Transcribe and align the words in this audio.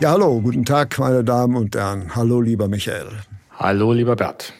Ja, 0.00 0.12
hallo, 0.12 0.40
guten 0.40 0.64
Tag, 0.64 0.96
meine 1.00 1.24
Damen 1.24 1.56
und 1.56 1.74
Herren. 1.74 2.14
Hallo, 2.14 2.40
lieber 2.40 2.68
Michael. 2.68 3.08
Hallo, 3.50 3.92
lieber 3.92 4.14
Bert. 4.14 4.54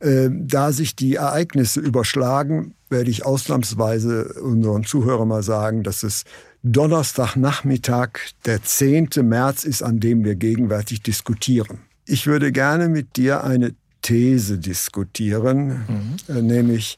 Äh, 0.00 0.30
da 0.32 0.72
sich 0.72 0.96
die 0.96 1.16
Ereignisse 1.16 1.80
überschlagen, 1.80 2.74
werde 2.88 3.10
ich 3.10 3.26
ausnahmsweise 3.26 4.32
unseren 4.40 4.84
Zuhörern 4.84 5.28
mal 5.28 5.42
sagen, 5.42 5.82
dass 5.82 6.02
es 6.02 6.24
Donnerstagnachmittag, 6.62 8.12
der 8.46 8.62
10. 8.62 9.10
März 9.24 9.64
ist, 9.64 9.82
an 9.82 10.00
dem 10.00 10.24
wir 10.24 10.36
gegenwärtig 10.36 11.02
diskutieren. 11.02 11.80
Ich 12.06 12.26
würde 12.26 12.50
gerne 12.50 12.88
mit 12.88 13.16
dir 13.16 13.44
eine 13.44 13.74
These 14.00 14.58
diskutieren, 14.58 15.84
mhm. 15.86 16.34
äh, 16.34 16.40
nämlich 16.40 16.96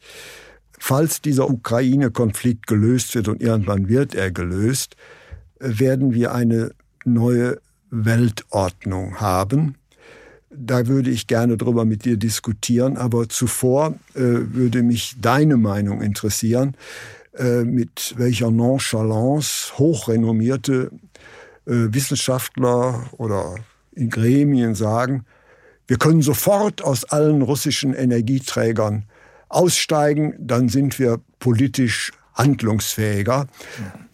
falls 0.79 1.21
dieser 1.23 1.51
Ukraine-Konflikt 1.51 2.69
gelöst 2.69 3.17
wird 3.17 3.27
und 3.27 3.43
irgendwann 3.43 3.89
wird 3.89 4.15
er 4.15 4.31
gelöst, 4.31 4.95
äh, 5.59 5.81
werden 5.81 6.15
wir 6.15 6.33
eine 6.33 6.71
neue 7.05 7.61
Weltordnung 7.91 9.21
haben. 9.21 9.77
Da 10.51 10.87
würde 10.87 11.11
ich 11.11 11.27
gerne 11.27 11.57
drüber 11.57 11.85
mit 11.85 12.05
dir 12.05 12.17
diskutieren, 12.17 12.97
aber 12.97 13.29
zuvor 13.29 13.95
äh, 14.15 14.21
würde 14.21 14.83
mich 14.83 15.17
deine 15.21 15.57
Meinung 15.57 16.01
interessieren, 16.01 16.75
äh, 17.37 17.65
mit 17.65 18.15
welcher 18.17 18.51
Nonchalance 18.51 19.79
hochrenommierte 19.79 20.91
äh, 21.67 21.71
Wissenschaftler 21.93 23.09
oder 23.13 23.57
in 23.93 24.11
Gremien 24.11 24.75
sagen, 24.75 25.25
wir 25.87 25.99
können 25.99 26.23
sofort 26.23 26.83
aus 26.83 27.05
allen 27.05 27.43
russischen 27.43 27.95
Energieträgern 27.95 29.05
aussteigen, 29.49 30.35
dann 30.39 30.69
sind 30.69 30.99
wir 30.99 31.21
politisch 31.39 32.13
handlungsfähiger 32.35 33.47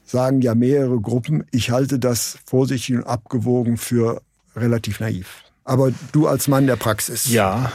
sagen 0.05 0.41
ja 0.41 0.55
mehrere 0.55 1.01
Gruppen. 1.01 1.45
Ich 1.51 1.71
halte 1.71 1.99
das 1.99 2.39
vorsichtig 2.47 2.97
und 2.97 3.05
abgewogen 3.05 3.77
für 3.77 4.23
relativ 4.57 5.01
naiv. 5.01 5.43
Aber 5.65 5.93
du 6.13 6.27
als 6.27 6.47
Mann 6.49 6.67
der 6.67 6.77
Praxis. 6.77 7.33
Ja, 7.33 7.73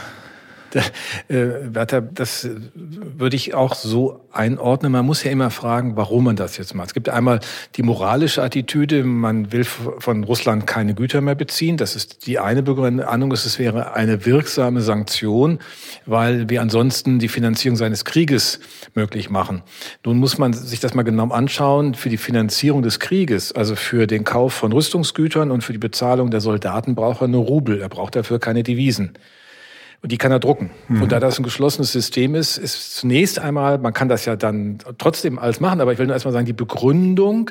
äh, 1.28 1.36
Werther, 1.74 2.00
das 2.00 2.48
würde 2.74 3.36
ich 3.36 3.54
auch 3.54 3.74
so 3.74 4.20
einordnen. 4.32 4.92
Man 4.92 5.06
muss 5.06 5.24
ja 5.24 5.30
immer 5.30 5.50
fragen, 5.50 5.96
warum 5.96 6.24
man 6.24 6.36
das 6.36 6.56
jetzt 6.56 6.74
macht. 6.74 6.88
Es 6.88 6.94
gibt 6.94 7.08
einmal 7.08 7.40
die 7.76 7.82
moralische 7.82 8.42
Attitüde, 8.42 9.04
man 9.04 9.52
will 9.52 9.64
von 9.64 10.24
Russland 10.24 10.66
keine 10.66 10.94
Güter 10.94 11.20
mehr 11.20 11.34
beziehen. 11.34 11.76
Das 11.76 11.96
ist 11.96 12.26
die 12.26 12.38
eine 12.38 12.62
Begründung, 12.62 13.32
es 13.32 13.58
wäre 13.58 13.94
eine 13.94 14.24
wirksame 14.26 14.80
Sanktion, 14.80 15.58
weil 16.06 16.48
wir 16.48 16.62
ansonsten 16.62 17.18
die 17.18 17.28
Finanzierung 17.28 17.76
seines 17.76 18.04
Krieges 18.04 18.60
möglich 18.94 19.30
machen. 19.30 19.62
Nun 20.04 20.18
muss 20.18 20.38
man 20.38 20.54
sich 20.54 20.80
das 20.80 20.94
mal 20.94 21.02
genau 21.02 21.28
anschauen. 21.28 21.94
Für 21.94 22.08
die 22.08 22.16
Finanzierung 22.16 22.82
des 22.82 23.00
Krieges, 23.00 23.52
also 23.52 23.76
für 23.76 24.06
den 24.06 24.24
Kauf 24.24 24.54
von 24.54 24.72
Rüstungsgütern 24.72 25.50
und 25.50 25.62
für 25.62 25.72
die 25.72 25.78
Bezahlung 25.78 26.30
der 26.30 26.40
Soldaten 26.40 26.94
braucht 26.94 27.20
er 27.20 27.28
nur 27.28 27.44
Rubel. 27.44 27.80
Er 27.80 27.90
braucht 27.90 28.16
dafür 28.16 28.38
keine 28.38 28.62
Devisen. 28.62 29.12
Und 30.02 30.12
die 30.12 30.16
kann 30.16 30.32
er 30.32 30.38
drucken. 30.38 30.70
Mhm. 30.88 31.02
Und 31.02 31.12
da 31.12 31.20
das 31.20 31.38
ein 31.38 31.42
geschlossenes 31.42 31.92
System 31.92 32.34
ist, 32.34 32.56
ist 32.56 32.96
zunächst 32.96 33.38
einmal, 33.38 33.76
man 33.76 33.92
kann 33.92 34.08
das 34.08 34.24
ja 34.24 34.36
dann 34.36 34.78
trotzdem 34.96 35.38
alles 35.38 35.60
machen, 35.60 35.82
aber 35.82 35.92
ich 35.92 35.98
will 35.98 36.06
nur 36.06 36.14
erstmal 36.14 36.32
sagen, 36.32 36.46
die 36.46 36.54
Begründung, 36.54 37.50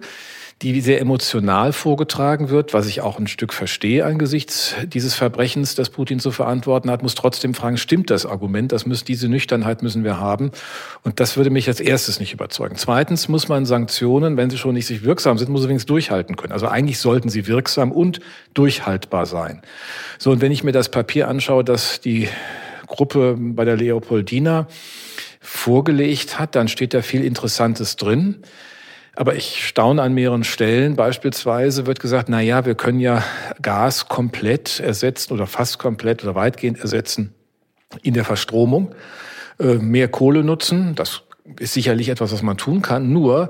die 0.62 0.82
sehr 0.82 1.00
emotional 1.00 1.72
vorgetragen 1.72 2.50
wird, 2.50 2.74
was 2.74 2.88
ich 2.88 3.00
auch 3.00 3.18
ein 3.18 3.28
Stück 3.28 3.54
verstehe 3.54 4.06
angesichts 4.06 4.76
dieses 4.88 5.16
Verbrechens, 5.16 5.74
das 5.76 5.90
Putin 5.90 6.20
zu 6.20 6.32
verantworten 6.32 6.92
hat, 6.92 7.02
muss 7.02 7.16
trotzdem 7.16 7.54
fragen, 7.54 7.78
stimmt 7.78 8.10
das 8.10 8.26
Argument? 8.26 8.74
Das 8.74 8.86
müssen, 8.86 9.06
diese 9.06 9.30
Nüchternheit 9.30 9.84
müssen 9.84 10.04
wir 10.04 10.20
haben. 10.20 10.52
Und 11.04 11.22
das 11.22 11.38
würde 11.38 11.50
mich 11.50 11.70
als 11.70 11.80
erstes 11.80 12.20
nicht 12.20 12.34
überzeugen. 12.34 12.76
Zweitens 12.76 13.30
muss 13.30 13.48
man 13.48 13.66
Sanktionen, 13.66 14.36
wenn 14.36 14.50
sie 14.50 14.58
schon 14.58 14.74
nicht 14.74 14.86
sich 14.86 15.04
wirksam 15.04 15.38
sind, 15.38 15.50
muss 15.50 15.62
sie 15.62 15.70
wenigstens 15.70 15.88
durchhalten 15.88 16.36
können. 16.36 16.52
Also 16.52 16.68
eigentlich 16.68 17.00
sollten 17.00 17.30
sie 17.30 17.48
wirksam 17.48 17.94
und 17.94 18.20
durchhaltbar 18.54 19.26
sein. 19.26 19.62
So, 20.18 20.32
und 20.32 20.42
wenn 20.42 20.52
ich 20.52 20.66
mir 20.66 20.74
das 20.74 20.92
Papier 20.92 21.30
anschaue, 21.30 21.64
dass 21.64 22.02
die 22.02 22.28
Gruppe 22.86 23.38
bei 23.40 23.64
der 23.64 23.78
Leopoldina 23.78 24.68
vorgelegt 25.40 26.38
hat, 26.38 26.56
dann 26.56 26.68
steht 26.68 26.94
da 26.94 27.02
viel 27.02 27.24
Interessantes 27.24 27.96
drin. 27.96 28.44
Aber 29.16 29.36
ich 29.36 29.68
staune 29.68 30.02
an 30.02 30.14
mehreren 30.14 30.44
Stellen. 30.44 30.96
Beispielsweise 30.96 31.86
wird 31.86 32.00
gesagt, 32.00 32.30
na 32.30 32.42
ja, 32.42 32.66
wir 32.66 32.76
können 32.76 33.00
ja 33.00 33.24
Gas 33.62 34.08
komplett 34.08 34.80
ersetzen 34.80 35.34
oder 35.34 35.48
fast 35.48 35.80
komplett 35.80 36.24
oder 36.24 36.36
weitgehend 36.36 36.80
ersetzen 36.80 37.34
in 38.02 38.14
der 38.14 38.26
Verstromung. 38.26 38.94
Äh, 39.60 39.76
mehr 39.76 40.08
Kohle 40.08 40.44
nutzen, 40.44 40.96
das 40.96 41.24
ist 41.58 41.74
sicherlich 41.74 42.10
etwas, 42.10 42.32
was 42.32 42.44
man 42.44 42.58
tun 42.58 42.82
kann. 42.82 43.12
Nur 43.12 43.50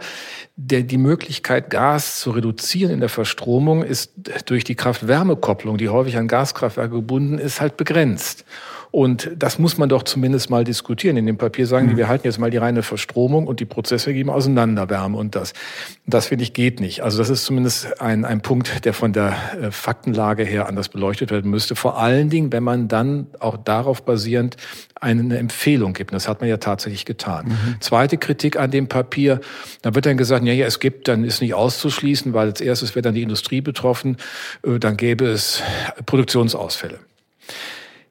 der, 0.56 0.84
die 0.84 0.98
Möglichkeit, 0.98 1.70
Gas 1.70 2.20
zu 2.20 2.32
reduzieren 2.32 2.92
in 2.92 3.00
der 3.00 3.10
Verstromung 3.10 3.84
ist 3.84 4.14
durch 4.46 4.64
die 4.64 4.76
Kraft-Wärme-Kopplung, 4.76 5.78
die 5.78 5.90
häufig 5.90 6.18
an 6.18 6.28
Gaskraftwerke 6.28 6.96
gebunden 6.96 7.38
ist, 7.38 7.60
halt 7.60 7.78
begrenzt. 7.78 8.46
Und 8.92 9.30
das 9.38 9.60
muss 9.60 9.78
man 9.78 9.88
doch 9.88 10.04
zumindest 10.04 10.50
mal 10.50 10.64
diskutieren. 10.64 11.16
In 11.16 11.26
dem 11.26 11.38
Papier 11.38 11.68
sagen 11.68 11.88
die, 11.88 11.94
mhm. 11.94 11.98
wir 11.98 12.08
halten 12.08 12.26
jetzt 12.26 12.40
mal 12.40 12.50
die 12.50 12.58
reine 12.58 12.82
Verstromung 12.82 13.46
und 13.46 13.60
die 13.60 13.66
Prozesse 13.66 14.14
geben 14.14 14.30
auseinander, 14.30 14.90
Wärme 14.90 15.18
und 15.18 15.36
das. 15.36 15.54
Das 16.08 16.28
finde 16.28 16.44
ich 16.44 16.54
geht 16.54 16.80
nicht. 16.80 17.04
Also 17.04 17.20
das 17.20 17.30
ist 17.30 17.46
zumindest 17.46 18.02
ein, 18.02 18.26
ein 18.26 18.42
Punkt, 18.42 18.86
der 18.86 18.94
von 18.94 19.14
der 19.14 19.36
äh, 19.62 19.72
Faktenlage 19.72 20.44
her 20.44 20.68
anders 20.68 20.90
beleuchtet 20.90 21.30
werden 21.30 21.52
müsste. 21.52 21.76
Vor 21.76 22.00
allen 22.00 22.30
Dingen, 22.30 22.52
wenn 22.52 22.64
man 22.64 22.88
dann 22.88 23.28
auch 23.40 23.58
darauf 23.58 24.02
basierend 24.04 24.58
eine 25.00 25.38
Empfehlung 25.38 25.94
gibt. 25.94 26.14
Das 26.14 26.28
hat 26.28 26.42
man 26.42 26.50
ja 26.50 26.58
tatsächlich 26.58 27.06
getan. 27.06 27.48
Mhm. 27.48 27.76
Zweite 27.80 28.18
Kritik 28.18 28.60
an 28.60 28.72
dem 28.72 28.88
Papier, 28.88 29.40
da 29.82 29.96
wird 29.96 30.06
dann 30.06 30.18
gesagt, 30.18 30.44
ja, 30.46 30.54
ja, 30.54 30.66
es 30.66 30.80
gibt, 30.80 31.08
dann 31.08 31.24
ist 31.24 31.42
nicht 31.42 31.54
auszuschließen, 31.54 32.34
weil 32.34 32.50
als 32.50 32.60
erstes 32.60 32.96
wäre 32.96 33.04
dann 33.04 33.16
die 33.16 33.22
Industrie 33.22 33.62
betroffen, 33.62 34.18
äh, 34.64 34.80
dann 34.80 34.98
gäbe 34.98 35.26
es 35.28 35.62
Produktionsausfälle. 36.06 37.00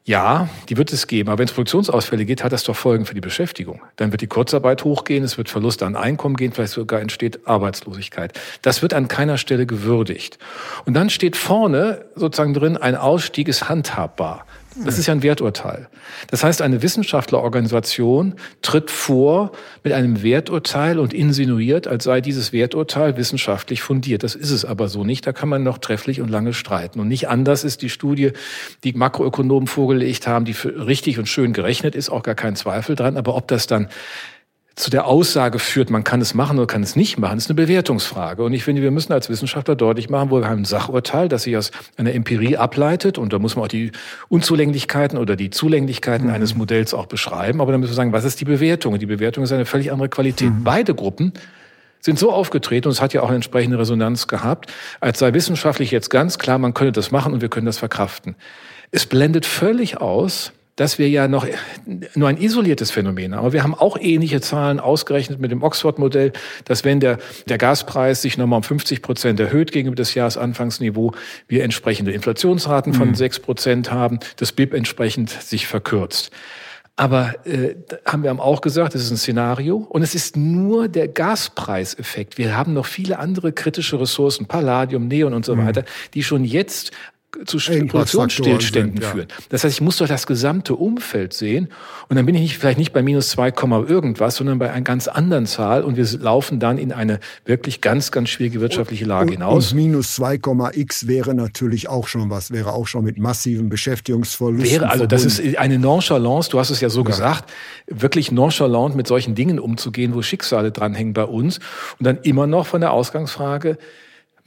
Ja, 0.09 0.49
die 0.71 0.79
wird 0.79 0.91
es 0.91 1.07
geben. 1.07 1.29
Aber 1.29 1.39
wenn 1.39 1.49
es 1.49 1.53
Produktionsausfälle 1.53 2.25
geht, 2.25 2.43
hat 2.43 2.51
das 2.51 2.65
doch 2.65 2.75
Folgen 2.75 3.05
für 3.05 3.13
die 3.13 3.21
Beschäftigung. 3.21 3.83
Dann 3.97 4.11
wird 4.11 4.23
die 4.23 4.27
Kurzarbeit 4.27 4.83
hochgehen, 4.83 5.23
es 5.23 5.37
wird 5.37 5.51
Verluste 5.51 5.85
an 5.85 5.97
Einkommen 5.97 6.35
gehen, 6.35 6.53
vielleicht 6.53 6.73
sogar 6.73 7.03
entsteht 7.03 7.47
Arbeitslosigkeit. 7.47 8.33
Das 8.63 8.81
wird 8.81 8.95
an 8.95 9.09
keiner 9.09 9.37
Stelle 9.37 9.67
gewürdigt. 9.67 10.39
Und 10.87 10.95
dann 10.95 11.11
steht 11.11 11.37
vorne 11.37 12.07
sozusagen 12.15 12.55
drin, 12.55 12.79
ein 12.79 12.97
Ausstieg 12.97 13.49
ist 13.49 13.69
handhabbar. 13.69 14.47
Das 14.77 14.99
ist 14.99 15.06
ja 15.06 15.15
ein 15.15 15.23
Werturteil. 15.23 15.89
Das 16.31 16.45
heißt, 16.45 16.62
eine 16.62 16.83
Wissenschaftlerorganisation 16.83 18.34
tritt 18.62 18.91
vor 18.91 19.53
mit 19.83 19.93
einem 19.93 20.23
Werturteil 20.23 20.99
und 20.99 21.12
insinuiert, 21.12 21.87
als 21.87 22.05
sei 22.05 22.21
dieses 22.21 22.53
Werturteil 22.53 23.17
wissenschaftlich 23.17 23.83
fundiert. 23.83 24.23
Das 24.23 24.34
ist 24.34 24.51
es 24.51 24.65
aber 24.65 24.89
so 24.89 25.05
nicht. 25.05 25.27
Da 25.27 25.33
kann 25.33 25.49
man 25.49 25.62
noch 25.62 25.78
trefflich 25.78 26.21
und 26.21 26.28
lange 26.28 26.53
streiten. 26.53 27.01
Und 27.01 27.09
nicht 27.09 27.28
anders 27.28 27.65
ist 27.65 27.83
die 27.83 27.91
Studie, 27.91 28.33
die 28.84 28.93
Makroökonomen 28.93 29.67
vorgelegt 29.67 30.27
haben, 30.27 30.45
die 30.45 30.55
für 30.55 30.87
richtig 30.87 31.19
und 31.19 31.27
schön 31.27 31.53
gerechnet 31.53 31.95
ist, 31.95 32.11
auch 32.11 32.23
gar 32.23 32.34
kein 32.34 32.57
Zweifel 32.57 32.95
dran. 32.95 33.17
Aber 33.17 33.34
ob 33.34 33.49
das 33.49 33.67
dann 33.67 33.89
zu 34.78 34.91
der 34.91 35.06
Aussage 35.06 35.59
führt, 35.59 35.91
man 35.91 36.05
kann 36.05 36.21
es 36.21 36.34
machen 36.34 36.56
oder 36.56 36.69
kann 36.69 36.84
es 36.84 36.94
nicht 36.94 37.19
machen, 37.19 37.37
ist 37.37 37.50
eine 37.50 37.56
Bewertungsfrage. 37.56 38.44
Und 38.44 38.53
ich 38.53 38.62
finde, 38.62 38.81
wir 38.81 38.93
müssen 38.93 39.12
als 39.12 39.28
Wissenschaftler 39.28 39.75
deutlich 39.75 40.09
machen, 40.09 40.31
wo 40.31 40.41
wir 40.41 40.49
haben 40.49 40.62
ein 40.62 40.65
Sachurteil, 40.65 41.28
das 41.28 41.43
sich 41.43 41.56
aus 41.56 41.72
einer 41.97 42.15
Empirie 42.15 42.57
ableitet. 42.57 43.19
Und 43.19 43.33
da 43.33 43.41
muss 43.41 43.57
man 43.57 43.65
auch 43.65 43.69
die 43.69 43.91
Unzulänglichkeiten 44.28 45.19
oder 45.19 45.34
die 45.34 45.51
Zulänglichkeiten 45.51 46.28
mhm. 46.28 46.33
eines 46.33 46.54
Modells 46.54 46.95
auch 46.95 47.07
beschreiben. 47.07 47.60
Aber 47.60 47.72
dann 47.72 47.80
müssen 47.80 47.91
wir 47.91 47.97
sagen, 47.97 48.13
was 48.13 48.25
ist 48.25 48.41
die 48.41 48.45
Bewertung? 48.45 48.92
Und 48.92 49.03
die 49.03 49.07
Bewertung 49.07 49.42
ist 49.42 49.51
eine 49.51 49.66
völlig 49.66 49.91
andere 49.91 50.09
Qualität. 50.09 50.51
Mhm. 50.51 50.63
Beide 50.63 50.95
Gruppen 50.95 51.33
sind 52.01 52.21
so 52.21 52.30
aufgetreten, 52.30 52.86
und 52.86 52.92
es 52.92 53.03
hat 53.03 53.13
ja 53.13 53.22
auch 53.22 53.28
eine 53.28 53.36
entsprechende 53.36 53.80
Resonanz 53.80 54.28
gehabt, 54.28 54.72
als 55.01 55.19
sei 55.19 55.34
wissenschaftlich 55.34 55.91
jetzt 55.91 56.09
ganz 56.10 56.39
klar, 56.39 56.59
man 56.59 56.72
könne 56.72 56.92
das 56.92 57.10
machen 57.10 57.33
und 57.33 57.41
wir 57.41 57.48
können 57.48 57.66
das 57.66 57.78
verkraften. 57.78 58.36
Es 58.92 59.07
blendet 59.07 59.45
völlig 59.45 60.01
aus, 60.01 60.53
dass 60.78 60.97
wir 60.97 61.09
ja 61.09 61.27
noch 61.27 61.47
nur 62.15 62.28
ein 62.28 62.36
isoliertes 62.36 62.92
Phänomen 62.92 63.34
haben. 63.34 63.41
Aber 63.41 63.53
wir 63.53 63.65
haben 63.65 63.75
auch 63.75 63.98
ähnliche 64.01 64.41
Zahlen 64.41 64.78
ausgerechnet 64.78 65.41
mit 65.41 65.51
dem 65.51 65.63
Oxford-Modell, 65.65 66.33
dass 66.66 66.84
wenn 66.84 67.01
der, 67.01 67.19
der 67.48 67.59
Gaspreis 67.59 68.22
sich 68.22 68.39
nochmal 68.39 68.59
um 68.59 68.63
50 68.63 69.03
Prozent 69.03 69.41
erhöht 69.41 69.72
gegenüber 69.72 69.97
des 69.97 70.15
Jahresanfangsniveau, 70.15 71.13
wir 71.48 71.65
entsprechende 71.65 72.13
Inflationsraten 72.13 72.95
von 72.95 73.09
mhm. 73.09 73.15
6 73.16 73.41
Prozent 73.41 73.91
haben, 73.91 74.21
das 74.36 74.53
BIP 74.53 74.72
entsprechend 74.72 75.30
sich 75.30 75.66
verkürzt. 75.66 76.30
Aber 76.95 77.34
äh, 77.45 77.75
haben 78.07 78.22
wir 78.22 78.41
auch 78.41 78.60
gesagt, 78.60 78.95
das 78.95 79.03
ist 79.03 79.10
ein 79.10 79.16
Szenario 79.16 79.77
und 79.77 80.03
es 80.03 80.15
ist 80.15 80.36
nur 80.36 80.86
der 80.86 81.09
Gaspreiseffekt. 81.09 82.39
Wir 82.39 82.57
haben 82.57 82.72
noch 82.72 82.86
viele 82.86 83.19
andere 83.19 83.53
kritische 83.53 84.01
Ressourcen, 84.01 84.47
Palladium, 84.47 85.09
Neon 85.09 85.34
und 85.34 85.45
so 85.45 85.57
mhm. 85.57 85.66
weiter, 85.66 85.84
die 86.15 86.22
schon 86.22 86.45
jetzt 86.45 86.92
zu 87.45 87.59
Produktionsstillständen 87.59 89.03
ja. 89.03 89.09
führen. 89.09 89.28
Das 89.51 89.63
heißt, 89.63 89.75
ich 89.75 89.80
muss 89.83 89.98
doch 89.98 90.09
das 90.09 90.27
gesamte 90.27 90.75
Umfeld 90.75 91.34
sehen 91.34 91.69
und 92.09 92.16
dann 92.16 92.25
bin 92.25 92.34
ich 92.34 92.41
nicht, 92.41 92.59
vielleicht 92.59 92.78
nicht 92.78 92.92
bei 92.92 93.03
minus 93.03 93.28
2, 93.30 93.53
irgendwas, 93.86 94.36
sondern 94.36 94.59
bei 94.59 94.71
einer 94.72 94.80
ganz 94.80 95.09
anderen 95.09 95.45
Zahl 95.45 95.84
und 95.84 95.97
wir 95.97 96.07
laufen 96.21 96.59
dann 96.59 96.78
in 96.78 96.91
eine 96.91 97.21
wirklich 97.45 97.83
ganz, 97.83 98.10
ganz 98.13 98.30
schwierige 98.30 98.63
wirtschaftliche 98.63 99.04
Lage 99.04 99.27
und, 99.27 99.33
hinaus. 99.33 99.72
Und 99.72 99.77
minus 99.77 100.19
2,x 100.19 101.07
wäre 101.07 101.34
natürlich 101.34 101.89
auch 101.89 102.09
schon 102.09 102.30
was, 102.30 102.51
wäre 102.51 102.72
auch 102.72 102.86
schon 102.86 103.04
mit 103.04 103.19
massiven 103.19 103.69
Beschäftigungsverlusten 103.69 104.71
Wäre, 104.71 104.91
also 104.91 105.07
das 105.07 105.27
ist 105.27 105.59
eine 105.59 105.78
Nonchalance, 105.78 106.48
du 106.48 106.59
hast 106.59 106.71
es 106.71 106.80
ja 106.80 106.89
so 106.89 107.01
ja. 107.01 107.07
gesagt, 107.09 107.53
wirklich 107.86 108.33
nonchalant 108.33 108.97
mit 108.97 109.07
solchen 109.07 109.34
Dingen 109.34 109.60
umzugehen, 109.60 110.15
wo 110.15 110.22
Schicksale 110.22 110.72
dranhängen 110.72 111.13
bei 111.13 111.25
uns 111.25 111.59
und 111.98 112.07
dann 112.07 112.19
immer 112.22 112.47
noch 112.47 112.66
von 112.66 112.80
der 112.80 112.92
Ausgangsfrage, 112.92 113.77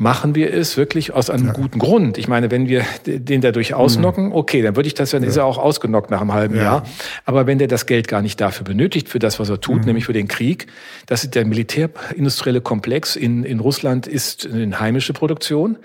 machen 0.01 0.33
wir 0.33 0.51
es 0.51 0.77
wirklich 0.77 1.13
aus 1.13 1.29
einem 1.29 1.47
ja. 1.47 1.53
guten 1.53 1.77
Grund. 1.77 2.17
Ich 2.17 2.27
meine, 2.27 2.49
wenn 2.49 2.67
wir 2.67 2.83
den 3.05 3.39
dadurch 3.39 3.75
ausnocken, 3.75 4.25
mhm. 4.25 4.31
okay, 4.33 4.63
dann 4.63 4.75
würde 4.75 4.87
ich 4.87 4.95
das, 4.95 5.11
dann 5.11 5.21
ja. 5.21 5.29
ist 5.29 5.37
er 5.37 5.45
auch 5.45 5.59
ausgenockt 5.59 6.09
nach 6.09 6.21
einem 6.21 6.33
halben 6.33 6.55
ja. 6.55 6.63
Jahr. 6.63 6.83
Aber 7.23 7.45
wenn 7.45 7.59
der 7.59 7.67
das 7.67 7.85
Geld 7.85 8.07
gar 8.07 8.23
nicht 8.23 8.41
dafür 8.41 8.63
benötigt, 8.63 9.09
für 9.09 9.19
das, 9.19 9.39
was 9.39 9.49
er 9.49 9.61
tut, 9.61 9.81
mhm. 9.81 9.85
nämlich 9.85 10.05
für 10.05 10.13
den 10.13 10.27
Krieg, 10.27 10.65
das 11.05 11.23
ist 11.23 11.35
der 11.35 11.45
militärindustrielle 11.45 12.61
Komplex 12.61 13.15
in, 13.15 13.43
in 13.43 13.59
Russland 13.59 14.07
ist 14.07 14.49
eine 14.51 14.79
heimische 14.79 15.13
Produktion. 15.13 15.77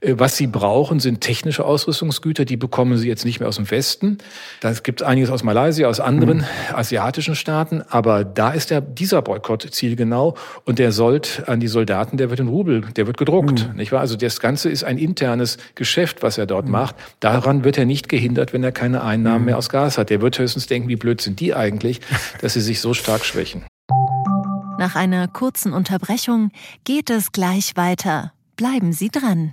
Äh, 0.00 0.14
was 0.18 0.36
sie 0.36 0.46
brauchen, 0.46 1.00
sind 1.00 1.20
technische 1.20 1.64
Ausrüstungsgüter. 1.64 2.44
Die 2.44 2.56
bekommen 2.56 2.96
sie 2.98 3.08
jetzt 3.08 3.24
nicht 3.24 3.40
mehr 3.40 3.48
aus 3.48 3.56
dem 3.56 3.70
Westen. 3.70 4.18
Da 4.60 4.72
gibt 4.72 5.00
es 5.00 5.06
einiges 5.06 5.30
aus 5.30 5.42
Malaysia, 5.42 5.88
aus 5.88 6.00
anderen 6.00 6.38
mhm. 6.38 6.44
asiatischen 6.74 7.34
Staaten. 7.34 7.82
Aber 7.88 8.24
da 8.24 8.50
ist 8.50 8.70
der, 8.70 8.80
dieser 8.80 9.22
Boykott 9.22 9.68
zielgenau. 9.70 10.36
Und 10.64 10.78
der 10.78 10.92
sollt 10.92 11.44
an 11.46 11.60
die 11.60 11.68
Soldaten, 11.68 12.16
der 12.16 12.30
wird 12.30 12.40
in 12.40 12.48
Rubel, 12.48 12.82
der 12.96 13.06
wird 13.06 13.16
gedruckt. 13.16 13.68
Mhm. 13.68 13.76
Nicht 13.76 13.92
wahr? 13.92 14.00
Also 14.00 14.16
das 14.16 14.40
Ganze 14.40 14.70
ist 14.70 14.84
ein 14.84 14.98
internes 14.98 15.58
Geschäft, 15.74 16.22
was 16.22 16.38
er 16.38 16.46
dort 16.46 16.66
mhm. 16.66 16.72
macht. 16.72 16.96
Daran 17.20 17.64
wird 17.64 17.78
er 17.78 17.84
nicht 17.84 18.08
gehindert, 18.08 18.52
wenn 18.52 18.64
er 18.64 18.72
keine 18.72 19.02
Einnahmen 19.02 19.40
mhm. 19.40 19.46
mehr 19.46 19.58
aus 19.58 19.68
Gas 19.68 19.98
hat. 19.98 20.10
Der 20.10 20.20
wird 20.20 20.38
höchstens 20.38 20.66
denken, 20.66 20.88
wie 20.88 20.96
blöd 20.96 21.20
sind 21.20 21.40
die 21.40 21.54
eigentlich, 21.54 22.00
dass 22.40 22.54
sie 22.54 22.60
sich 22.60 22.80
so 22.80 22.94
stark 22.94 23.24
schwächen. 23.24 23.64
Nach 24.78 24.96
einer 24.96 25.28
kurzen 25.28 25.74
Unterbrechung 25.74 26.52
geht 26.84 27.10
es 27.10 27.32
gleich 27.32 27.72
weiter. 27.76 28.32
Bleiben 28.56 28.92
Sie 28.92 29.10
dran. 29.10 29.52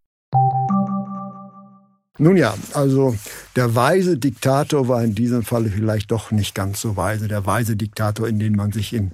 Nun 2.21 2.37
ja, 2.37 2.53
also 2.73 3.15
der 3.55 3.73
weise 3.73 4.15
Diktator 4.15 4.87
war 4.87 5.03
in 5.03 5.15
diesem 5.15 5.41
Falle 5.41 5.69
vielleicht 5.69 6.11
doch 6.11 6.29
nicht 6.29 6.53
ganz 6.53 6.79
so 6.79 6.95
weise. 6.95 7.27
Der 7.27 7.47
weise 7.47 7.75
Diktator, 7.75 8.27
in 8.27 8.37
den 8.37 8.55
man 8.55 8.71
sich 8.71 8.93
in 8.93 9.13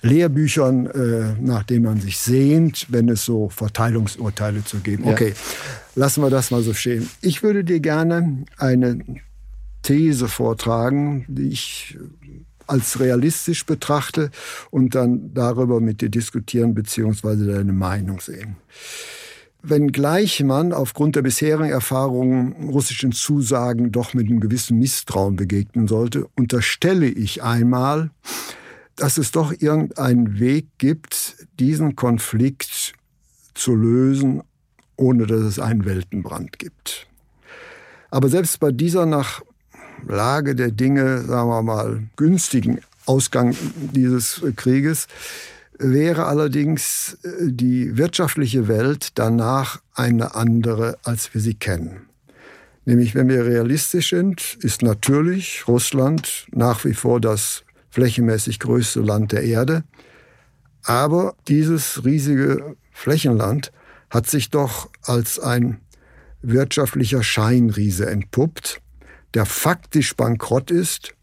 Lehrbüchern, 0.00 0.86
äh, 0.86 1.34
nach 1.38 1.64
dem 1.64 1.82
man 1.82 2.00
sich 2.00 2.16
sehnt, 2.16 2.86
wenn 2.88 3.10
es 3.10 3.26
so 3.26 3.50
Verteilungsurteile 3.50 4.64
zu 4.64 4.78
geben. 4.78 5.04
Ja. 5.04 5.12
Okay, 5.12 5.34
lassen 5.96 6.22
wir 6.22 6.30
das 6.30 6.50
mal 6.50 6.62
so 6.62 6.72
stehen. 6.72 7.10
Ich 7.20 7.42
würde 7.42 7.62
dir 7.62 7.80
gerne 7.80 8.44
eine 8.56 9.04
These 9.82 10.26
vortragen, 10.26 11.26
die 11.28 11.48
ich 11.48 11.98
als 12.66 12.98
realistisch 12.98 13.66
betrachte 13.66 14.30
und 14.70 14.94
dann 14.94 15.34
darüber 15.34 15.80
mit 15.80 16.00
dir 16.00 16.08
diskutieren 16.08 16.74
beziehungsweise 16.74 17.46
deine 17.52 17.74
Meinung 17.74 18.20
sehen. 18.20 18.56
Wenngleich 19.68 20.44
man 20.44 20.72
aufgrund 20.72 21.16
der 21.16 21.22
bisherigen 21.22 21.70
Erfahrungen 21.70 22.68
russischen 22.68 23.10
Zusagen 23.10 23.90
doch 23.90 24.14
mit 24.14 24.28
einem 24.28 24.38
gewissen 24.38 24.78
Misstrauen 24.78 25.34
begegnen 25.34 25.88
sollte, 25.88 26.28
unterstelle 26.36 27.06
ich 27.06 27.42
einmal, 27.42 28.10
dass 28.94 29.18
es 29.18 29.32
doch 29.32 29.52
irgendeinen 29.52 30.38
Weg 30.38 30.68
gibt, 30.78 31.48
diesen 31.58 31.96
Konflikt 31.96 32.92
zu 33.54 33.74
lösen, 33.74 34.44
ohne 34.94 35.26
dass 35.26 35.40
es 35.40 35.58
einen 35.58 35.84
Weltenbrand 35.84 36.60
gibt. 36.60 37.08
Aber 38.10 38.28
selbst 38.28 38.60
bei 38.60 38.70
dieser 38.70 39.04
nach 39.04 39.42
Lage 40.06 40.54
der 40.54 40.70
Dinge, 40.70 41.22
sagen 41.22 41.48
wir 41.48 41.62
mal, 41.62 42.04
günstigen 42.14 42.82
Ausgang 43.04 43.56
dieses 43.74 44.42
Krieges 44.54 45.08
wäre 45.78 46.26
allerdings 46.26 47.18
äh, 47.22 47.50
die 47.50 47.96
wirtschaftliche 47.96 48.68
Welt 48.68 49.10
danach 49.14 49.80
eine 49.94 50.34
andere, 50.34 50.98
als 51.04 51.32
wir 51.34 51.40
sie 51.40 51.54
kennen. 51.54 52.08
Nämlich, 52.84 53.14
wenn 53.14 53.28
wir 53.28 53.44
realistisch 53.44 54.10
sind, 54.10 54.56
ist 54.60 54.82
natürlich 54.82 55.66
Russland 55.66 56.46
nach 56.52 56.84
wie 56.84 56.94
vor 56.94 57.20
das 57.20 57.64
flächenmäßig 57.90 58.60
größte 58.60 59.00
Land 59.00 59.32
der 59.32 59.42
Erde. 59.42 59.82
Aber 60.84 61.34
dieses 61.48 62.04
riesige 62.04 62.76
Flächenland 62.92 63.72
hat 64.08 64.28
sich 64.28 64.50
doch 64.50 64.88
als 65.02 65.40
ein 65.40 65.80
wirtschaftlicher 66.42 67.24
Scheinriese 67.24 68.08
entpuppt, 68.08 68.80
der 69.34 69.46
faktisch 69.46 70.14
bankrott 70.14 70.70
ist 70.70 71.14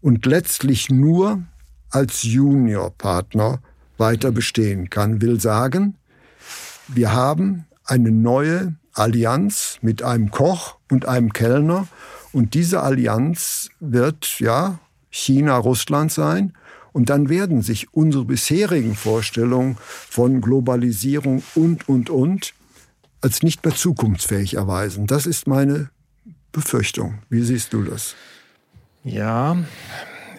und 0.00 0.26
letztlich 0.26 0.90
nur 0.90 1.44
als 1.90 2.24
Juniorpartner 2.24 3.60
weiter 3.98 4.32
bestehen 4.32 4.90
kann, 4.90 5.20
will 5.20 5.40
sagen, 5.40 5.96
wir 6.88 7.12
haben 7.12 7.66
eine 7.84 8.10
neue 8.10 8.74
Allianz 8.92 9.78
mit 9.82 10.02
einem 10.02 10.30
Koch 10.30 10.76
und 10.90 11.06
einem 11.06 11.32
Kellner 11.32 11.88
und 12.32 12.54
diese 12.54 12.82
Allianz 12.82 13.68
wird 13.80 14.40
ja 14.40 14.78
China, 15.10 15.56
Russland 15.56 16.12
sein 16.12 16.52
und 16.92 17.10
dann 17.10 17.28
werden 17.28 17.62
sich 17.62 17.92
unsere 17.92 18.24
bisherigen 18.24 18.94
Vorstellungen 18.94 19.76
von 19.80 20.40
Globalisierung 20.40 21.42
und, 21.54 21.88
und, 21.88 22.10
und 22.10 22.54
als 23.20 23.42
nicht 23.42 23.64
mehr 23.64 23.74
zukunftsfähig 23.74 24.54
erweisen. 24.54 25.06
Das 25.06 25.26
ist 25.26 25.46
meine 25.46 25.90
Befürchtung. 26.52 27.18
Wie 27.28 27.42
siehst 27.42 27.72
du 27.72 27.82
das? 27.82 28.14
Ja, 29.04 29.58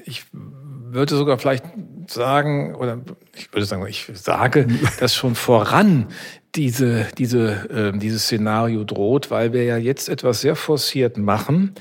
ich 0.05 0.25
würde 0.31 1.15
sogar 1.15 1.37
vielleicht 1.37 1.63
sagen, 2.11 2.75
oder 2.75 2.99
ich 3.35 3.51
würde 3.53 3.65
sagen, 3.65 3.85
ich 3.87 4.09
sage, 4.13 4.67
dass 4.99 5.15
schon 5.15 5.35
voran 5.35 6.07
diese, 6.55 7.07
diese, 7.17 7.93
äh, 7.93 7.97
dieses 7.97 8.23
Szenario 8.23 8.83
droht, 8.83 9.31
weil 9.31 9.53
wir 9.53 9.63
ja 9.63 9.77
jetzt 9.77 10.09
etwas 10.09 10.41
sehr 10.41 10.55
forciert 10.55 11.17
machen, 11.17 11.75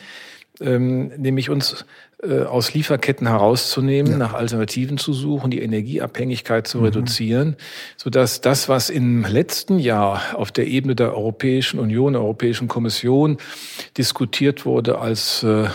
ähm, 0.61 1.09
nämlich 1.17 1.51
uns 1.51 1.85
äh, 2.23 2.43
aus 2.43 2.73
Lieferketten 2.73 3.27
herauszunehmen, 3.27 4.13
ja. 4.13 4.19
nach 4.19 4.33
Alternativen 4.33 4.97
zu 4.97 5.13
suchen, 5.13 5.51
die 5.51 5.61
Energieabhängigkeit 5.61 6.67
zu 6.67 6.79
mhm. 6.79 6.85
reduzieren, 6.85 7.57
so 7.97 8.09
dass 8.11 8.41
das, 8.41 8.69
was 8.69 8.89
im 8.89 9.25
letzten 9.25 9.79
Jahr 9.79 10.23
auf 10.35 10.51
der 10.51 10.67
Ebene 10.67 10.95
der 10.95 11.15
Europäischen 11.15 11.79
Union, 11.79 12.15
der 12.15 12.23
Europäischen 12.23 12.69
Kommission 12.69 13.37
diskutiert 13.99 14.65
wurde 14.65 14.99
als 14.99 15.43
äh, 15.43 15.69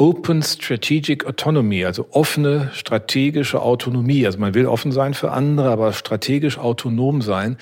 Open 0.00 0.42
Strategic 0.42 1.26
Autonomy, 1.26 1.84
also 1.84 2.06
offene 2.12 2.70
strategische 2.72 3.60
Autonomie. 3.60 4.24
Also 4.24 4.38
man 4.38 4.54
will 4.54 4.64
offen 4.64 4.92
sein 4.92 5.12
für 5.12 5.30
andere, 5.30 5.68
aber 5.68 5.92
strategisch 5.92 6.56
autonom 6.56 7.20
sein. 7.20 7.58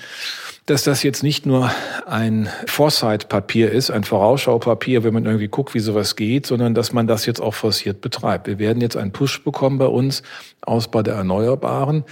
Dass 0.69 0.83
das 0.83 1.01
jetzt 1.01 1.23
nicht 1.23 1.47
nur 1.47 1.71
ein 2.05 2.47
Foresight-Papier 2.67 3.71
ist, 3.71 3.89
ein 3.89 4.03
Vorausschaupapier, 4.03 5.03
wenn 5.03 5.15
man 5.15 5.25
irgendwie 5.25 5.47
guckt, 5.47 5.73
wie 5.73 5.79
sowas 5.79 6.15
geht, 6.15 6.45
sondern 6.45 6.75
dass 6.75 6.93
man 6.93 7.07
das 7.07 7.25
jetzt 7.25 7.41
auch 7.41 7.55
forciert 7.55 8.01
betreibt. 8.01 8.45
Wir 8.45 8.59
werden 8.59 8.79
jetzt 8.79 8.95
einen 8.95 9.11
Push 9.11 9.43
bekommen 9.43 9.79
bei 9.79 9.87
uns, 9.87 10.21
Ausbau 10.61 11.01
der 11.01 11.15
Erneuerbaren 11.15 12.03